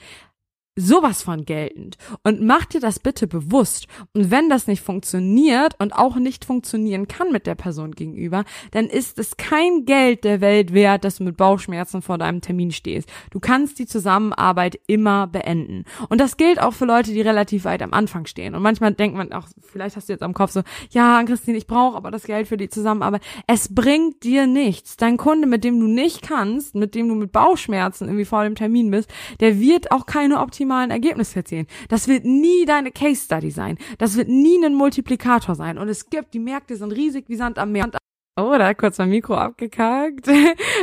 sowas 0.75 1.21
von 1.21 1.45
geltend. 1.45 1.97
Und 2.23 2.41
mach 2.41 2.65
dir 2.65 2.79
das 2.79 2.99
bitte 2.99 3.27
bewusst. 3.27 3.87
Und 4.13 4.31
wenn 4.31 4.49
das 4.49 4.67
nicht 4.67 4.81
funktioniert 4.81 5.75
und 5.79 5.91
auch 5.91 6.15
nicht 6.15 6.45
funktionieren 6.45 7.07
kann 7.07 7.31
mit 7.31 7.45
der 7.45 7.55
Person 7.55 7.91
gegenüber, 7.91 8.45
dann 8.71 8.85
ist 8.85 9.19
es 9.19 9.35
kein 9.35 9.85
Geld 9.85 10.23
der 10.23 10.39
Welt 10.39 10.73
wert, 10.73 11.03
dass 11.03 11.17
du 11.17 11.23
mit 11.23 11.35
Bauchschmerzen 11.35 12.01
vor 12.01 12.17
deinem 12.17 12.39
Termin 12.39 12.71
stehst. 12.71 13.09
Du 13.31 13.39
kannst 13.39 13.79
die 13.79 13.85
Zusammenarbeit 13.85 14.79
immer 14.87 15.27
beenden. 15.27 15.83
Und 16.07 16.21
das 16.21 16.37
gilt 16.37 16.61
auch 16.61 16.73
für 16.73 16.85
Leute, 16.85 17.11
die 17.11 17.21
relativ 17.21 17.65
weit 17.65 17.81
am 17.81 17.93
Anfang 17.93 18.25
stehen. 18.25 18.55
Und 18.55 18.63
manchmal 18.63 18.93
denkt 18.93 19.17
man 19.17 19.33
auch, 19.33 19.47
vielleicht 19.59 19.97
hast 19.97 20.07
du 20.07 20.13
jetzt 20.13 20.23
am 20.23 20.33
Kopf 20.33 20.51
so, 20.51 20.61
ja, 20.91 21.21
Christine, 21.23 21.57
ich 21.57 21.67
brauche 21.67 21.97
aber 21.97 22.11
das 22.11 22.23
Geld 22.23 22.47
für 22.47 22.57
die 22.57 22.69
Zusammenarbeit. 22.69 23.21
Es 23.45 23.75
bringt 23.75 24.23
dir 24.23 24.47
nichts. 24.47 24.95
Dein 24.95 25.17
Kunde, 25.17 25.47
mit 25.47 25.65
dem 25.65 25.81
du 25.81 25.87
nicht 25.87 26.21
kannst, 26.21 26.75
mit 26.75 26.95
dem 26.95 27.09
du 27.09 27.15
mit 27.15 27.33
Bauchschmerzen 27.33 28.05
irgendwie 28.05 28.25
vor 28.25 28.45
dem 28.45 28.55
Termin 28.55 28.89
bist, 28.89 29.11
der 29.41 29.59
wird 29.59 29.91
auch 29.91 30.05
keine 30.05 30.39
optimale 30.39 30.60
optimalen 30.61 30.91
Ergebnis 30.91 31.35
erzielen. 31.35 31.65
Das 31.89 32.07
wird 32.07 32.23
nie 32.23 32.65
deine 32.65 32.91
Case 32.91 33.23
Study 33.23 33.49
sein. 33.49 33.77
Das 33.97 34.15
wird 34.15 34.27
nie 34.29 34.63
ein 34.63 34.75
Multiplikator 34.75 35.55
sein. 35.55 35.79
Und 35.79 35.89
es 35.89 36.09
gibt, 36.09 36.35
die 36.35 36.39
Märkte 36.39 36.75
sind 36.75 36.91
riesig 36.91 37.25
wie 37.29 37.35
Sand 37.35 37.57
am 37.57 37.71
Meer. 37.71 37.89
Oh, 38.37 38.55
da 38.57 38.67
hat 38.67 38.77
kurz 38.77 38.97
mein 38.97 39.09
Mikro 39.09 39.35
abgekackt. 39.35 40.27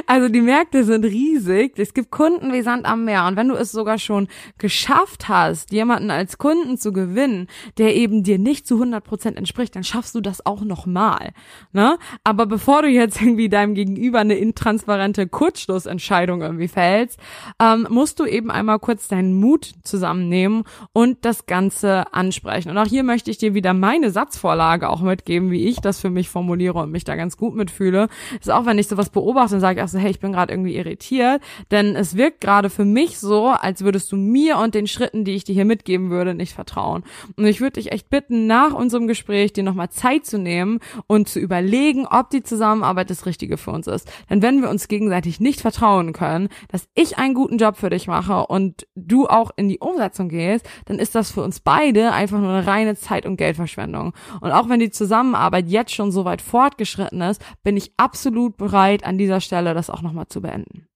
Also 0.06 0.30
die 0.30 0.40
Märkte 0.40 0.84
sind 0.84 1.04
riesig. 1.04 1.78
Es 1.78 1.92
gibt 1.92 2.10
Kunden 2.10 2.50
wie 2.52 2.62
Sand 2.62 2.86
am 2.86 3.04
Meer. 3.04 3.26
Und 3.26 3.36
wenn 3.36 3.48
du 3.48 3.54
es 3.54 3.72
sogar 3.72 3.98
schon 3.98 4.26
geschafft 4.56 5.28
hast, 5.28 5.70
jemanden 5.70 6.10
als 6.10 6.38
Kunden 6.38 6.78
zu 6.78 6.92
gewinnen, 6.92 7.46
der 7.76 7.94
eben 7.94 8.22
dir 8.22 8.38
nicht 8.38 8.66
zu 8.66 8.76
100 8.76 9.04
Prozent 9.04 9.36
entspricht, 9.36 9.76
dann 9.76 9.84
schaffst 9.84 10.14
du 10.14 10.22
das 10.22 10.46
auch 10.46 10.62
nochmal. 10.62 11.32
Ne? 11.72 11.98
Aber 12.24 12.46
bevor 12.46 12.82
du 12.82 12.88
jetzt 12.88 13.20
irgendwie 13.20 13.50
deinem 13.50 13.74
Gegenüber 13.74 14.20
eine 14.20 14.36
intransparente 14.36 15.26
Kurzschlussentscheidung 15.26 16.40
irgendwie 16.40 16.68
fällst, 16.68 17.18
ähm, 17.60 17.86
musst 17.90 18.18
du 18.18 18.24
eben 18.24 18.50
einmal 18.50 18.78
kurz 18.78 19.08
deinen 19.08 19.34
Mut 19.38 19.74
zusammennehmen 19.82 20.64
und 20.92 21.24
das 21.24 21.44
Ganze 21.44 22.14
ansprechen. 22.14 22.70
Und 22.70 22.78
auch 22.78 22.86
hier 22.86 23.02
möchte 23.02 23.30
ich 23.30 23.36
dir 23.36 23.52
wieder 23.52 23.74
meine 23.74 24.10
Satzvorlage 24.10 24.88
auch 24.88 25.02
mitgeben, 25.02 25.50
wie 25.50 25.66
ich 25.66 25.80
das 25.80 26.00
für 26.00 26.10
mich 26.10 26.30
formuliere 26.30 26.78
und 26.78 26.92
mich 26.92 27.04
da 27.04 27.14
ganz 27.14 27.37
gut 27.38 27.54
mitfühle, 27.54 28.08
ist 28.40 28.50
auch, 28.50 28.66
wenn 28.66 28.78
ich 28.78 28.88
sowas 28.88 29.10
beobachte 29.10 29.54
und 29.54 29.60
sage, 29.60 29.82
ach 29.82 29.88
so, 29.88 29.98
hey, 29.98 30.10
ich 30.10 30.20
bin 30.20 30.32
gerade 30.32 30.52
irgendwie 30.52 30.76
irritiert, 30.76 31.40
denn 31.70 31.96
es 31.96 32.16
wirkt 32.16 32.40
gerade 32.40 32.70
für 32.70 32.84
mich 32.84 33.18
so, 33.18 33.48
als 33.48 33.82
würdest 33.82 34.12
du 34.12 34.16
mir 34.16 34.58
und 34.58 34.74
den 34.74 34.86
Schritten, 34.86 35.24
die 35.24 35.34
ich 35.34 35.44
dir 35.44 35.54
hier 35.54 35.64
mitgeben 35.64 36.10
würde, 36.10 36.34
nicht 36.34 36.54
vertrauen. 36.54 37.04
Und 37.36 37.46
ich 37.46 37.60
würde 37.60 37.80
dich 37.80 37.92
echt 37.92 38.10
bitten, 38.10 38.46
nach 38.46 38.72
unserem 38.72 39.06
Gespräch 39.06 39.52
dir 39.52 39.62
nochmal 39.62 39.90
Zeit 39.90 40.26
zu 40.26 40.38
nehmen 40.38 40.80
und 41.06 41.28
zu 41.28 41.38
überlegen, 41.38 42.06
ob 42.06 42.30
die 42.30 42.42
Zusammenarbeit 42.42 43.10
das 43.10 43.26
Richtige 43.26 43.56
für 43.56 43.70
uns 43.70 43.86
ist. 43.86 44.10
Denn 44.28 44.42
wenn 44.42 44.62
wir 44.62 44.70
uns 44.70 44.88
gegenseitig 44.88 45.40
nicht 45.40 45.60
vertrauen 45.60 46.12
können, 46.12 46.48
dass 46.68 46.88
ich 46.94 47.18
einen 47.18 47.34
guten 47.34 47.58
Job 47.58 47.76
für 47.76 47.90
dich 47.90 48.06
mache 48.06 48.46
und 48.46 48.86
du 48.94 49.26
auch 49.26 49.50
in 49.56 49.68
die 49.68 49.78
Umsetzung 49.78 50.28
gehst, 50.28 50.68
dann 50.86 50.98
ist 50.98 51.14
das 51.14 51.30
für 51.30 51.42
uns 51.42 51.60
beide 51.60 52.12
einfach 52.12 52.38
nur 52.38 52.50
eine 52.50 52.66
reine 52.66 52.96
Zeit- 52.96 53.26
und 53.26 53.36
Geldverschwendung. 53.36 54.12
Und 54.40 54.50
auch 54.50 54.68
wenn 54.68 54.80
die 54.80 54.90
Zusammenarbeit 54.90 55.68
jetzt 55.68 55.94
schon 55.94 56.10
so 56.10 56.24
weit 56.24 56.42
fortgeschritten 56.42 57.20
ist, 57.20 57.27
bin 57.62 57.76
ich 57.76 57.92
absolut 57.96 58.56
bereit, 58.56 59.04
an 59.04 59.18
dieser 59.18 59.40
Stelle 59.40 59.74
das 59.74 59.90
auch 59.90 60.02
nochmal 60.02 60.28
zu 60.28 60.40
beenden. 60.40 60.87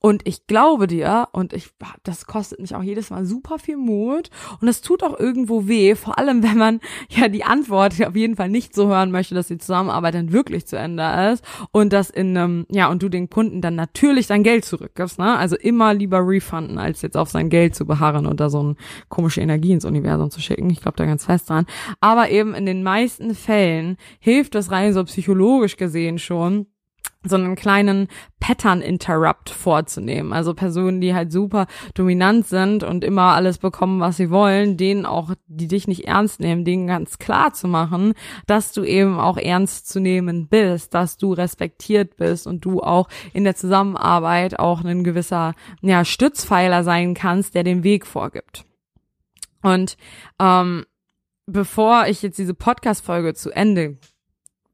Und 0.00 0.26
ich 0.26 0.46
glaube 0.46 0.86
dir, 0.86 1.28
und 1.32 1.52
ich, 1.52 1.70
das 2.02 2.26
kostet 2.26 2.58
mich 2.58 2.74
auch 2.74 2.82
jedes 2.82 3.10
Mal 3.10 3.26
super 3.26 3.58
viel 3.58 3.76
Mut. 3.76 4.30
Und 4.60 4.68
es 4.68 4.80
tut 4.80 5.02
auch 5.02 5.18
irgendwo 5.18 5.68
weh, 5.68 5.94
vor 5.94 6.18
allem 6.18 6.42
wenn 6.42 6.56
man 6.56 6.80
ja 7.10 7.28
die 7.28 7.44
Antwort 7.44 7.94
auf 8.04 8.16
jeden 8.16 8.36
Fall 8.36 8.48
nicht 8.48 8.74
so 8.74 8.88
hören 8.88 9.10
möchte, 9.10 9.34
dass 9.34 9.48
die 9.48 9.58
Zusammenarbeit 9.58 10.14
dann 10.14 10.32
wirklich 10.32 10.66
zu 10.66 10.76
Ende 10.76 11.30
ist 11.32 11.44
und 11.70 11.92
das 11.92 12.08
in 12.08 12.36
einem, 12.36 12.66
ja, 12.70 12.88
und 12.88 13.02
du 13.02 13.10
den 13.10 13.28
Kunden 13.28 13.60
dann 13.60 13.74
natürlich 13.74 14.26
dein 14.26 14.42
Geld 14.42 14.64
zurückgibst, 14.64 15.18
ne? 15.18 15.36
Also 15.36 15.56
immer 15.56 15.92
lieber 15.92 16.26
refunden, 16.26 16.78
als 16.78 17.02
jetzt 17.02 17.16
auf 17.16 17.28
sein 17.28 17.50
Geld 17.50 17.74
zu 17.74 17.84
beharren 17.84 18.26
und 18.26 18.40
da 18.40 18.48
so 18.48 18.60
eine 18.60 18.76
komische 19.10 19.42
Energie 19.42 19.72
ins 19.72 19.84
Universum 19.84 20.30
zu 20.30 20.40
schicken. 20.40 20.70
Ich 20.70 20.80
glaube 20.80 20.96
da 20.96 21.04
ganz 21.04 21.26
fest 21.26 21.50
dran. 21.50 21.66
Aber 22.00 22.30
eben 22.30 22.54
in 22.54 22.64
den 22.64 22.82
meisten 22.82 23.34
Fällen 23.34 23.98
hilft 24.18 24.54
das 24.54 24.70
rein 24.70 24.94
so 24.94 25.04
psychologisch 25.04 25.76
gesehen 25.76 26.18
schon, 26.18 26.66
so 27.22 27.36
einen 27.36 27.54
kleinen 27.54 28.08
Pattern 28.40 28.80
Interrupt 28.80 29.50
vorzunehmen. 29.50 30.32
Also 30.32 30.54
Personen, 30.54 31.02
die 31.02 31.14
halt 31.14 31.30
super 31.30 31.66
dominant 31.94 32.46
sind 32.46 32.82
und 32.82 33.04
immer 33.04 33.34
alles 33.34 33.58
bekommen, 33.58 34.00
was 34.00 34.16
sie 34.16 34.30
wollen, 34.30 34.78
denen 34.78 35.04
auch, 35.04 35.34
die 35.46 35.68
dich 35.68 35.86
nicht 35.86 36.06
ernst 36.06 36.40
nehmen, 36.40 36.64
denen 36.64 36.86
ganz 36.86 37.18
klar 37.18 37.52
zu 37.52 37.68
machen, 37.68 38.14
dass 38.46 38.72
du 38.72 38.84
eben 38.84 39.20
auch 39.20 39.36
ernst 39.36 39.88
zu 39.88 40.00
nehmen 40.00 40.48
bist, 40.48 40.94
dass 40.94 41.18
du 41.18 41.34
respektiert 41.34 42.16
bist 42.16 42.46
und 42.46 42.64
du 42.64 42.80
auch 42.80 43.08
in 43.34 43.44
der 43.44 43.54
Zusammenarbeit 43.54 44.58
auch 44.58 44.82
ein 44.82 45.04
gewisser, 45.04 45.54
ja, 45.82 46.06
Stützpfeiler 46.06 46.84
sein 46.84 47.12
kannst, 47.12 47.54
der 47.54 47.64
den 47.64 47.84
Weg 47.84 48.06
vorgibt. 48.06 48.64
Und 49.62 49.98
ähm, 50.40 50.86
bevor 51.46 52.06
ich 52.06 52.22
jetzt 52.22 52.38
diese 52.38 52.54
Podcast-Folge 52.54 53.34
zu 53.34 53.50
Ende 53.50 53.98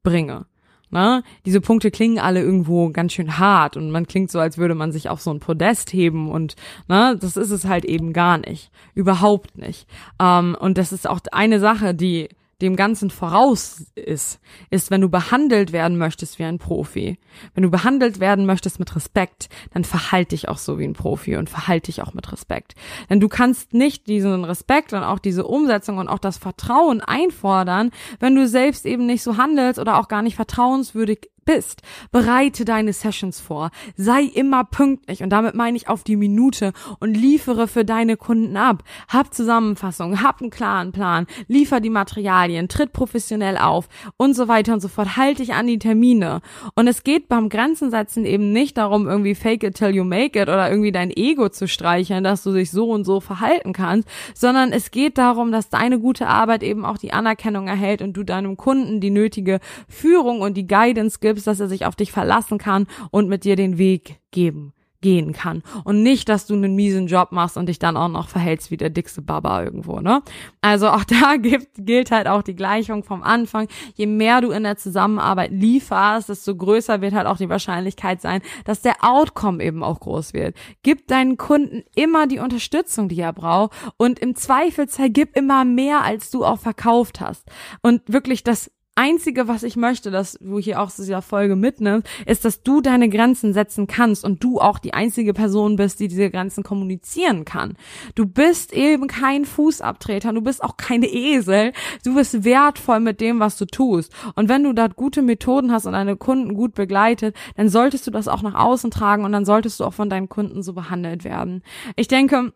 bringe, 0.03 0.45
Ne? 0.89 1.23
Diese 1.45 1.59
Punkte 1.59 1.91
klingen 1.91 2.19
alle 2.19 2.41
irgendwo 2.41 2.89
ganz 2.91 3.13
schön 3.13 3.37
hart 3.37 3.75
und 3.75 3.91
man 3.91 4.07
klingt 4.07 4.31
so, 4.31 4.39
als 4.39 4.57
würde 4.57 4.75
man 4.75 4.91
sich 4.91 5.09
auf 5.09 5.21
so 5.21 5.31
ein 5.31 5.41
Podest 5.41 5.91
heben 5.91 6.31
und 6.31 6.55
ne, 6.87 7.17
das 7.19 7.35
ist 7.35 7.51
es 7.51 7.65
halt 7.65 7.83
eben 7.83 8.13
gar 8.13 8.37
nicht. 8.37 8.71
Überhaupt 8.93 9.57
nicht. 9.57 9.87
Ähm, 10.21 10.55
und 10.59 10.77
das 10.77 10.93
ist 10.93 11.07
auch 11.07 11.19
eine 11.31 11.59
Sache, 11.59 11.93
die 11.93 12.29
dem 12.61 12.75
Ganzen 12.75 13.11
voraus 13.11 13.85
ist, 13.95 14.39
ist, 14.69 14.89
wenn 14.89 15.01
du 15.01 15.09
behandelt 15.09 15.71
werden 15.71 15.97
möchtest 15.97 16.39
wie 16.39 16.43
ein 16.43 16.57
Profi. 16.57 17.19
Wenn 17.53 17.63
du 17.63 17.69
behandelt 17.69 18.19
werden 18.19 18.45
möchtest 18.47 18.79
mit 18.79 18.95
Respekt, 18.95 19.49
dann 19.73 19.83
verhalte 19.83 20.29
dich 20.29 20.49
auch 20.49 20.57
so 20.57 20.79
wie 20.79 20.85
ein 20.85 20.93
Profi 20.93 21.35
und 21.35 21.49
verhalte 21.49 21.87
dich 21.87 22.01
auch 22.01 22.13
mit 22.13 22.31
Respekt. 22.31 22.73
Denn 23.09 23.19
du 23.19 23.27
kannst 23.27 23.73
nicht 23.73 24.07
diesen 24.07 24.43
Respekt 24.43 24.93
und 24.93 25.03
auch 25.03 25.19
diese 25.19 25.45
Umsetzung 25.45 25.99
und 25.99 26.07
auch 26.07 26.19
das 26.19 26.37
Vertrauen 26.37 27.01
einfordern, 27.01 27.91
wenn 28.19 28.35
du 28.35 28.47
selbst 28.47 28.85
eben 28.85 29.05
nicht 29.05 29.21
so 29.21 29.37
handelst 29.37 29.79
oder 29.79 29.99
auch 29.99 30.07
gar 30.07 30.23
nicht 30.23 30.35
vertrauenswürdig 30.35 31.29
bist. 31.47 31.81
Bereite 32.11 32.63
deine 32.63 32.93
Sessions 32.93 33.39
vor. 33.39 33.71
Sei 33.95 34.21
immer 34.21 34.65
pünktlich 34.65 35.23
und 35.23 35.31
damit 35.31 35.55
meine 35.55 35.77
ich 35.77 35.89
auf 35.89 36.03
die 36.03 36.15
Minute 36.15 36.73
und 36.99 37.17
liefere 37.17 37.67
für 37.67 37.85
deine 37.85 38.17
Kunden 38.17 38.55
ab. 38.55 38.83
Hab 39.07 39.33
Zusammenfassungen, 39.33 40.21
hab 40.21 40.41
einen 40.41 40.51
klaren 40.51 40.91
Plan, 40.91 41.25
liefer 41.47 41.79
die 41.79 41.89
Materialien, 41.89 42.67
tritt 42.67 42.93
professionell 42.93 43.57
auf 43.57 43.87
und 44.17 44.35
so 44.35 44.47
weiter 44.47 44.73
und 44.73 44.81
so 44.81 44.89
fort. 44.89 45.17
Halt 45.17 45.39
dich 45.39 45.53
an 45.53 45.65
die 45.65 45.79
Termine. 45.79 46.41
Und 46.75 46.87
es 46.87 47.03
geht 47.03 47.29
beim 47.29 47.49
Grenzensetzen 47.49 48.25
eben 48.25 48.51
nicht 48.51 48.77
darum, 48.77 49.07
irgendwie 49.07 49.33
fake 49.33 49.63
it 49.63 49.75
till 49.75 49.95
you 49.95 50.03
make 50.03 50.39
it 50.39 50.49
oder 50.49 50.69
irgendwie 50.69 50.91
dein 50.91 51.09
Ego 51.09 51.49
zu 51.49 51.67
streicheln, 51.67 52.23
dass 52.23 52.43
du 52.43 52.51
dich 52.51 52.71
so 52.71 52.91
und 52.91 53.05
so 53.05 53.21
verhalten 53.21 53.71
kannst, 53.71 54.07
sondern 54.35 54.73
es 54.73 54.91
geht 54.91 55.17
darum, 55.17 55.51
dass 55.53 55.69
deine 55.69 55.99
gute 55.99 56.27
Arbeit 56.27 56.61
eben 56.61 56.83
auch 56.83 56.97
die 56.97 57.13
Anerkennung 57.13 57.67
erhält 57.67 58.01
und 58.01 58.13
du 58.13 58.23
deinem 58.23 58.57
Kunden 58.57 58.99
die 58.99 59.11
nötige 59.11 59.59
Führung 59.87 60.41
und 60.41 60.55
die 60.57 60.67
Guidance 60.67 61.19
gibst, 61.21 61.36
dass 61.43 61.59
er 61.59 61.67
sich 61.67 61.85
auf 61.85 61.95
dich 61.95 62.11
verlassen 62.11 62.57
kann 62.57 62.87
und 63.11 63.29
mit 63.29 63.43
dir 63.43 63.55
den 63.55 63.77
Weg 63.77 64.19
geben 64.31 64.73
gehen 65.01 65.33
kann 65.33 65.61
und 65.83 66.01
nicht, 66.01 66.27
dass 66.29 66.47
du 66.47 66.55
einen 66.55 66.75
miesen 66.75 67.07
Job 67.07 67.31
machst 67.31 67.57
und 67.57 67.67
dich 67.69 67.79
dann 67.79 67.97
auch 67.97 68.07
noch 68.07 68.29
verhältst 68.29 68.71
wie 68.71 68.77
der 68.77 68.89
dickste 68.89 69.21
Baba 69.21 69.63
irgendwo, 69.63 69.99
ne? 69.99 70.21
Also 70.61 70.89
auch 70.89 71.03
da 71.03 71.35
gibt, 71.37 71.67
gilt 71.77 72.11
halt 72.11 72.27
auch 72.27 72.41
die 72.41 72.55
Gleichung 72.55 73.03
vom 73.03 73.21
Anfang. 73.23 73.67
Je 73.95 74.07
mehr 74.07 74.41
du 74.41 74.49
in 74.51 74.63
der 74.63 74.77
Zusammenarbeit 74.77 75.51
lieferst, 75.51 76.29
desto 76.29 76.55
größer 76.55 77.01
wird 77.01 77.13
halt 77.13 77.27
auch 77.27 77.37
die 77.37 77.49
Wahrscheinlichkeit 77.49 78.21
sein, 78.21 78.41
dass 78.65 78.81
der 78.81 78.95
Outcome 79.01 79.63
eben 79.63 79.83
auch 79.83 79.99
groß 79.99 80.33
wird. 80.33 80.55
Gib 80.83 81.07
deinen 81.07 81.37
Kunden 81.37 81.83
immer 81.95 82.27
die 82.27 82.39
Unterstützung, 82.39 83.07
die 83.07 83.19
er 83.19 83.33
braucht 83.33 83.73
und 83.97 84.19
im 84.19 84.35
Zweifelsfall 84.35 85.09
gib 85.09 85.35
immer 85.37 85.63
mehr, 85.63 86.03
als 86.03 86.31
du 86.31 86.43
auch 86.43 86.59
verkauft 86.59 87.21
hast. 87.21 87.45
Und 87.81 88.01
wirklich 88.07 88.43
das 88.43 88.71
Einzige, 88.97 89.47
was 89.47 89.63
ich 89.63 89.75
möchte, 89.75 90.11
dass 90.11 90.37
du 90.41 90.59
hier 90.59 90.81
auch 90.81 90.89
zu 90.89 91.03
dieser 91.03 91.21
Folge 91.21 91.55
mitnimmst, 91.55 92.07
ist, 92.25 92.45
dass 92.45 92.63
du 92.63 92.81
deine 92.81 93.09
Grenzen 93.09 93.53
setzen 93.53 93.87
kannst 93.87 94.25
und 94.25 94.43
du 94.43 94.59
auch 94.59 94.79
die 94.79 94.93
einzige 94.93 95.33
Person 95.33 95.75
bist, 95.75 95.99
die 95.99 96.07
diese 96.07 96.29
Grenzen 96.29 96.63
kommunizieren 96.63 97.45
kann. 97.45 97.75
Du 98.15 98.25
bist 98.25 98.73
eben 98.73 99.07
kein 99.07 99.45
Fußabtreter, 99.45 100.33
du 100.33 100.41
bist 100.41 100.63
auch 100.63 100.77
keine 100.77 101.07
Esel, 101.07 101.73
du 102.03 102.15
bist 102.15 102.43
wertvoll 102.43 102.99
mit 102.99 103.21
dem, 103.21 103.39
was 103.39 103.57
du 103.57 103.65
tust. 103.65 104.11
Und 104.35 104.49
wenn 104.49 104.63
du 104.63 104.73
da 104.73 104.87
gute 104.87 105.21
Methoden 105.21 105.71
hast 105.71 105.85
und 105.85 105.93
deine 105.93 106.15
Kunden 106.15 106.55
gut 106.55 106.73
begleitet, 106.73 107.35
dann 107.55 107.69
solltest 107.69 108.07
du 108.07 108.11
das 108.11 108.27
auch 108.27 108.41
nach 108.41 108.55
außen 108.55 108.91
tragen 108.91 109.25
und 109.25 109.31
dann 109.31 109.45
solltest 109.45 109.79
du 109.79 109.85
auch 109.85 109.93
von 109.93 110.09
deinen 110.09 110.29
Kunden 110.29 110.63
so 110.63 110.73
behandelt 110.73 111.23
werden. 111.23 111.61
Ich 111.95 112.07
denke, 112.07 112.51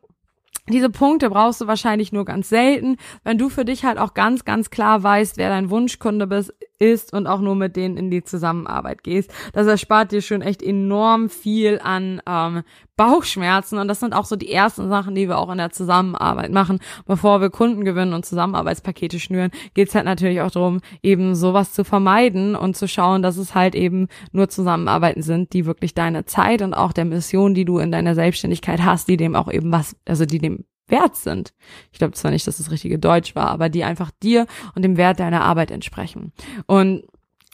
diese 0.69 0.89
Punkte 0.89 1.29
brauchst 1.29 1.61
du 1.61 1.67
wahrscheinlich 1.67 2.11
nur 2.11 2.25
ganz 2.25 2.49
selten, 2.49 2.97
wenn 3.23 3.37
du 3.37 3.49
für 3.49 3.65
dich 3.65 3.83
halt 3.83 3.97
auch 3.97 4.13
ganz, 4.13 4.45
ganz 4.45 4.69
klar 4.69 5.01
weißt, 5.03 5.37
wer 5.37 5.49
dein 5.49 5.69
Wunschkunde 5.69 6.27
bist, 6.27 6.53
ist 6.81 7.13
und 7.13 7.27
auch 7.27 7.39
nur 7.39 7.55
mit 7.55 7.75
denen 7.75 7.95
in 7.95 8.09
die 8.09 8.23
Zusammenarbeit 8.23 9.03
gehst. 9.03 9.31
Das 9.53 9.67
erspart 9.67 10.11
dir 10.11 10.21
schon 10.21 10.41
echt 10.41 10.63
enorm 10.63 11.29
viel 11.29 11.79
an 11.81 12.21
ähm, 12.27 12.63
Bauchschmerzen 12.97 13.77
und 13.77 13.87
das 13.87 13.99
sind 13.99 14.13
auch 14.13 14.25
so 14.25 14.35
die 14.35 14.51
ersten 14.51 14.89
Sachen, 14.89 15.15
die 15.15 15.27
wir 15.27 15.37
auch 15.37 15.51
in 15.51 15.57
der 15.57 15.71
Zusammenarbeit 15.71 16.51
machen. 16.51 16.79
Bevor 17.05 17.39
wir 17.41 17.49
Kunden 17.49 17.85
gewinnen 17.85 18.13
und 18.13 18.25
Zusammenarbeitspakete 18.25 19.19
schnüren, 19.19 19.51
geht's 19.73 19.95
halt 19.95 20.05
natürlich 20.05 20.41
auch 20.41 20.51
darum, 20.51 20.81
eben 21.01 21.35
sowas 21.35 21.73
zu 21.73 21.83
vermeiden 21.83 22.55
und 22.55 22.75
zu 22.75 22.87
schauen, 22.87 23.21
dass 23.21 23.37
es 23.37 23.55
halt 23.55 23.75
eben 23.75 24.07
nur 24.31 24.49
Zusammenarbeiten 24.49 25.21
sind, 25.21 25.53
die 25.53 25.65
wirklich 25.65 25.93
deine 25.93 26.25
Zeit 26.25 26.61
und 26.61 26.73
auch 26.73 26.93
der 26.93 27.05
Mission, 27.05 27.53
die 27.53 27.65
du 27.65 27.77
in 27.77 27.91
deiner 27.91 28.15
Selbstständigkeit 28.15 28.83
hast, 28.83 29.07
die 29.07 29.17
dem 29.17 29.35
auch 29.35 29.51
eben 29.51 29.71
was, 29.71 29.95
also 30.05 30.25
die 30.25 30.39
dem 30.39 30.65
wert 30.91 31.15
sind. 31.15 31.53
Ich 31.91 31.99
glaube 31.99 32.13
zwar 32.13 32.31
nicht, 32.31 32.45
dass 32.45 32.57
das 32.57 32.71
richtige 32.71 32.99
Deutsch 32.99 33.35
war, 33.35 33.49
aber 33.49 33.69
die 33.69 33.83
einfach 33.83 34.11
dir 34.21 34.45
und 34.75 34.83
dem 34.83 34.97
Wert 34.97 35.19
deiner 35.19 35.41
Arbeit 35.41 35.71
entsprechen. 35.71 36.33
Und 36.67 37.03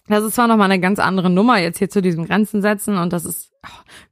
das 0.08 0.23
ist 0.23 0.36
zwar 0.36 0.47
nochmal 0.47 0.71
eine 0.71 0.80
ganz 0.80 1.00
andere 1.00 1.30
Nummer 1.30 1.60
jetzt 1.60 1.80
hier 1.80 1.89
zu 1.89 2.02
diesem 2.02 2.26
Grenzen 2.26 2.62
setzen 2.62 2.97
und 2.97 3.13
das 3.13 3.26
ist 3.26 3.52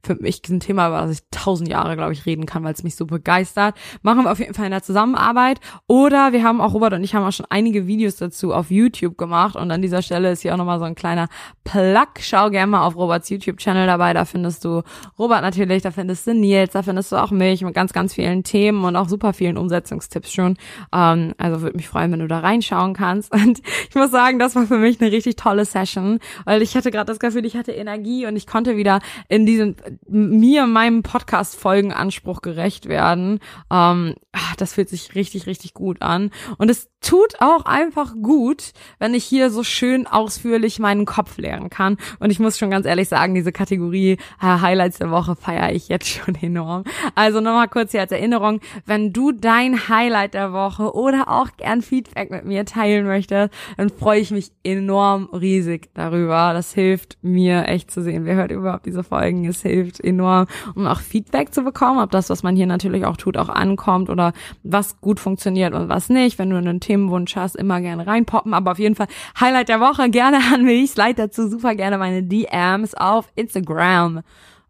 für 0.02 0.14
mich 0.16 0.42
ein 0.48 0.60
Thema, 0.60 0.88
über 0.88 1.02
das 1.02 1.12
ich 1.12 1.20
tausend 1.30 1.68
Jahre, 1.68 1.96
glaube 1.96 2.12
ich, 2.12 2.26
reden 2.26 2.46
kann, 2.46 2.64
weil 2.64 2.74
es 2.74 2.82
mich 2.82 2.96
so 2.96 3.06
begeistert. 3.06 3.74
Machen 4.02 4.24
wir 4.24 4.32
auf 4.32 4.38
jeden 4.38 4.54
Fall 4.54 4.66
in 4.66 4.70
der 4.70 4.82
Zusammenarbeit. 4.82 5.60
Oder 5.86 6.32
wir 6.32 6.42
haben 6.42 6.60
auch, 6.60 6.74
Robert 6.74 6.92
und 6.94 7.04
ich 7.04 7.14
haben 7.14 7.24
auch 7.24 7.32
schon 7.32 7.46
einige 7.50 7.86
Videos 7.86 8.16
dazu 8.16 8.52
auf 8.52 8.70
YouTube 8.70 9.18
gemacht. 9.18 9.56
Und 9.56 9.70
an 9.70 9.82
dieser 9.82 10.02
Stelle 10.02 10.32
ist 10.32 10.42
hier 10.42 10.52
auch 10.52 10.58
nochmal 10.58 10.78
so 10.78 10.84
ein 10.84 10.94
kleiner 10.94 11.28
Plug. 11.64 12.06
Schau 12.20 12.50
gerne 12.50 12.70
mal 12.70 12.86
auf 12.86 12.96
Roberts 12.96 13.28
YouTube-Channel 13.28 13.86
dabei. 13.86 14.12
Da 14.12 14.24
findest 14.24 14.64
du 14.64 14.82
Robert 15.18 15.42
natürlich, 15.42 15.82
da 15.82 15.90
findest 15.90 16.26
du 16.26 16.34
Nils, 16.34 16.72
da 16.72 16.82
findest 16.82 17.12
du 17.12 17.16
auch 17.16 17.30
mich 17.30 17.62
mit 17.62 17.74
ganz, 17.74 17.92
ganz 17.92 18.14
vielen 18.14 18.44
Themen 18.44 18.84
und 18.84 18.96
auch 18.96 19.08
super 19.08 19.32
vielen 19.32 19.56
Umsetzungstipps 19.56 20.32
schon. 20.32 20.56
Ähm, 20.92 21.34
also 21.38 21.62
würde 21.62 21.76
mich 21.76 21.88
freuen, 21.88 22.12
wenn 22.12 22.20
du 22.20 22.28
da 22.28 22.40
reinschauen 22.40 22.94
kannst. 22.94 23.32
Und 23.46 23.60
ich 23.88 23.94
muss 23.94 24.10
sagen, 24.10 24.38
das 24.38 24.54
war 24.56 24.66
für 24.66 24.78
mich 24.78 25.00
eine 25.00 25.12
richtig 25.12 25.36
tolle 25.36 25.64
Session, 25.64 26.18
weil 26.44 26.62
ich 26.62 26.76
hatte 26.76 26.90
gerade 26.90 27.06
das 27.06 27.18
Gefühl, 27.18 27.44
ich 27.44 27.56
hatte 27.56 27.72
Energie 27.72 28.26
und 28.26 28.36
ich 28.36 28.46
konnte 28.46 28.76
wieder 28.76 29.00
in 29.28 29.45
diesen 29.46 29.76
mir 30.08 30.66
meinem 30.66 31.02
Podcast 31.02 31.56
Folgenanspruch 31.56 32.42
gerecht 32.42 32.86
werden. 32.86 33.40
Ähm, 33.70 34.14
ach, 34.32 34.56
das 34.56 34.74
fühlt 34.74 34.88
sich 34.88 35.14
richtig 35.14 35.46
richtig 35.46 35.74
gut 35.74 36.02
an 36.02 36.30
und 36.58 36.70
es 36.70 36.88
tut 37.00 37.40
auch 37.40 37.64
einfach 37.64 38.14
gut, 38.20 38.72
wenn 38.98 39.14
ich 39.14 39.24
hier 39.24 39.50
so 39.50 39.62
schön 39.62 40.06
ausführlich 40.06 40.78
meinen 40.78 41.06
Kopf 41.06 41.38
leeren 41.38 41.70
kann 41.70 41.96
und 42.18 42.30
ich 42.30 42.38
muss 42.38 42.58
schon 42.58 42.70
ganz 42.70 42.86
ehrlich 42.86 43.08
sagen, 43.08 43.34
diese 43.34 43.52
Kategorie 43.52 44.12
äh, 44.12 44.16
Highlights 44.40 44.98
der 44.98 45.10
Woche 45.10 45.36
feiere 45.36 45.72
ich 45.72 45.88
jetzt 45.88 46.08
schon 46.08 46.34
enorm. 46.40 46.84
Also 47.14 47.40
nochmal 47.40 47.68
kurz 47.68 47.92
hier 47.92 48.00
als 48.00 48.12
Erinnerung, 48.12 48.60
wenn 48.84 49.12
du 49.12 49.32
dein 49.32 49.88
Highlight 49.88 50.34
der 50.34 50.52
Woche 50.52 50.94
oder 50.94 51.28
auch 51.28 51.48
gern 51.56 51.82
Feedback 51.82 52.30
mit 52.30 52.44
mir 52.44 52.64
teilen 52.64 53.06
möchtest, 53.06 53.52
dann 53.76 53.90
freue 53.90 54.20
ich 54.20 54.30
mich 54.30 54.50
enorm 54.64 55.28
riesig 55.32 55.90
darüber. 55.94 56.52
Das 56.52 56.72
hilft 56.72 57.18
mir 57.22 57.66
echt 57.68 57.90
zu 57.90 58.02
sehen, 58.02 58.24
wer 58.24 58.36
hört 58.36 58.50
überhaupt 58.50 58.86
diese 58.86 59.04
Folge 59.04 59.35
Folgen. 59.36 59.48
Es 59.48 59.62
hilft 59.62 60.00
enorm, 60.00 60.46
um 60.74 60.86
auch 60.86 61.00
Feedback 61.00 61.54
zu 61.54 61.62
bekommen, 61.62 62.00
ob 62.00 62.10
das, 62.10 62.28
was 62.30 62.42
man 62.42 62.56
hier 62.56 62.66
natürlich 62.66 63.04
auch 63.04 63.16
tut, 63.16 63.36
auch 63.36 63.48
ankommt 63.48 64.10
oder 64.10 64.32
was 64.62 65.00
gut 65.00 65.20
funktioniert 65.20 65.74
und 65.74 65.88
was 65.88 66.08
nicht. 66.08 66.38
Wenn 66.38 66.50
du 66.50 66.56
einen 66.56 66.80
Themenwunsch 66.80 67.36
hast, 67.36 67.54
immer 67.56 67.80
gerne 67.80 68.06
reinpoppen. 68.06 68.54
Aber 68.54 68.70
auf 68.72 68.78
jeden 68.78 68.94
Fall 68.94 69.08
Highlight 69.40 69.68
der 69.68 69.80
Woche 69.80 70.08
gerne 70.10 70.38
an 70.52 70.64
mich. 70.64 70.92
Slide 70.92 71.14
dazu 71.14 71.48
super 71.48 71.74
gerne 71.74 71.98
meine 71.98 72.22
DMs 72.22 72.94
auf 72.94 73.32
Instagram. 73.34 74.20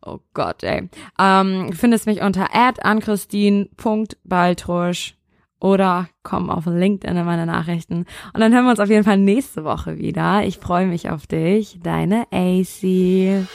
Oh 0.05 0.19
Gott, 0.35 0.63
ey. 0.63 0.89
Ähm, 1.19 1.73
findest 1.73 2.07
mich 2.07 2.23
unter 2.23 2.55
@anchristine.baltrusch 2.55 5.16
oder 5.61 6.09
komm 6.23 6.51
auf 6.51 6.67
LinkedIn 6.67 7.17
in 7.17 7.25
meine 7.25 7.47
Nachrichten. 7.47 8.05
Und 8.35 8.41
dann 8.41 8.53
hören 8.53 8.65
wir 8.65 8.71
uns 8.71 8.81
auf 8.81 8.91
jeden 8.91 9.05
Fall 9.05 9.19
nächste 9.19 9.65
Woche 9.65 9.99
wieder. 9.99 10.45
Ich 10.45 10.59
freue 10.59 10.87
mich 10.87 11.11
auf 11.11 11.27
dich. 11.27 11.79
Deine 11.83 12.27
AC. 12.31 13.47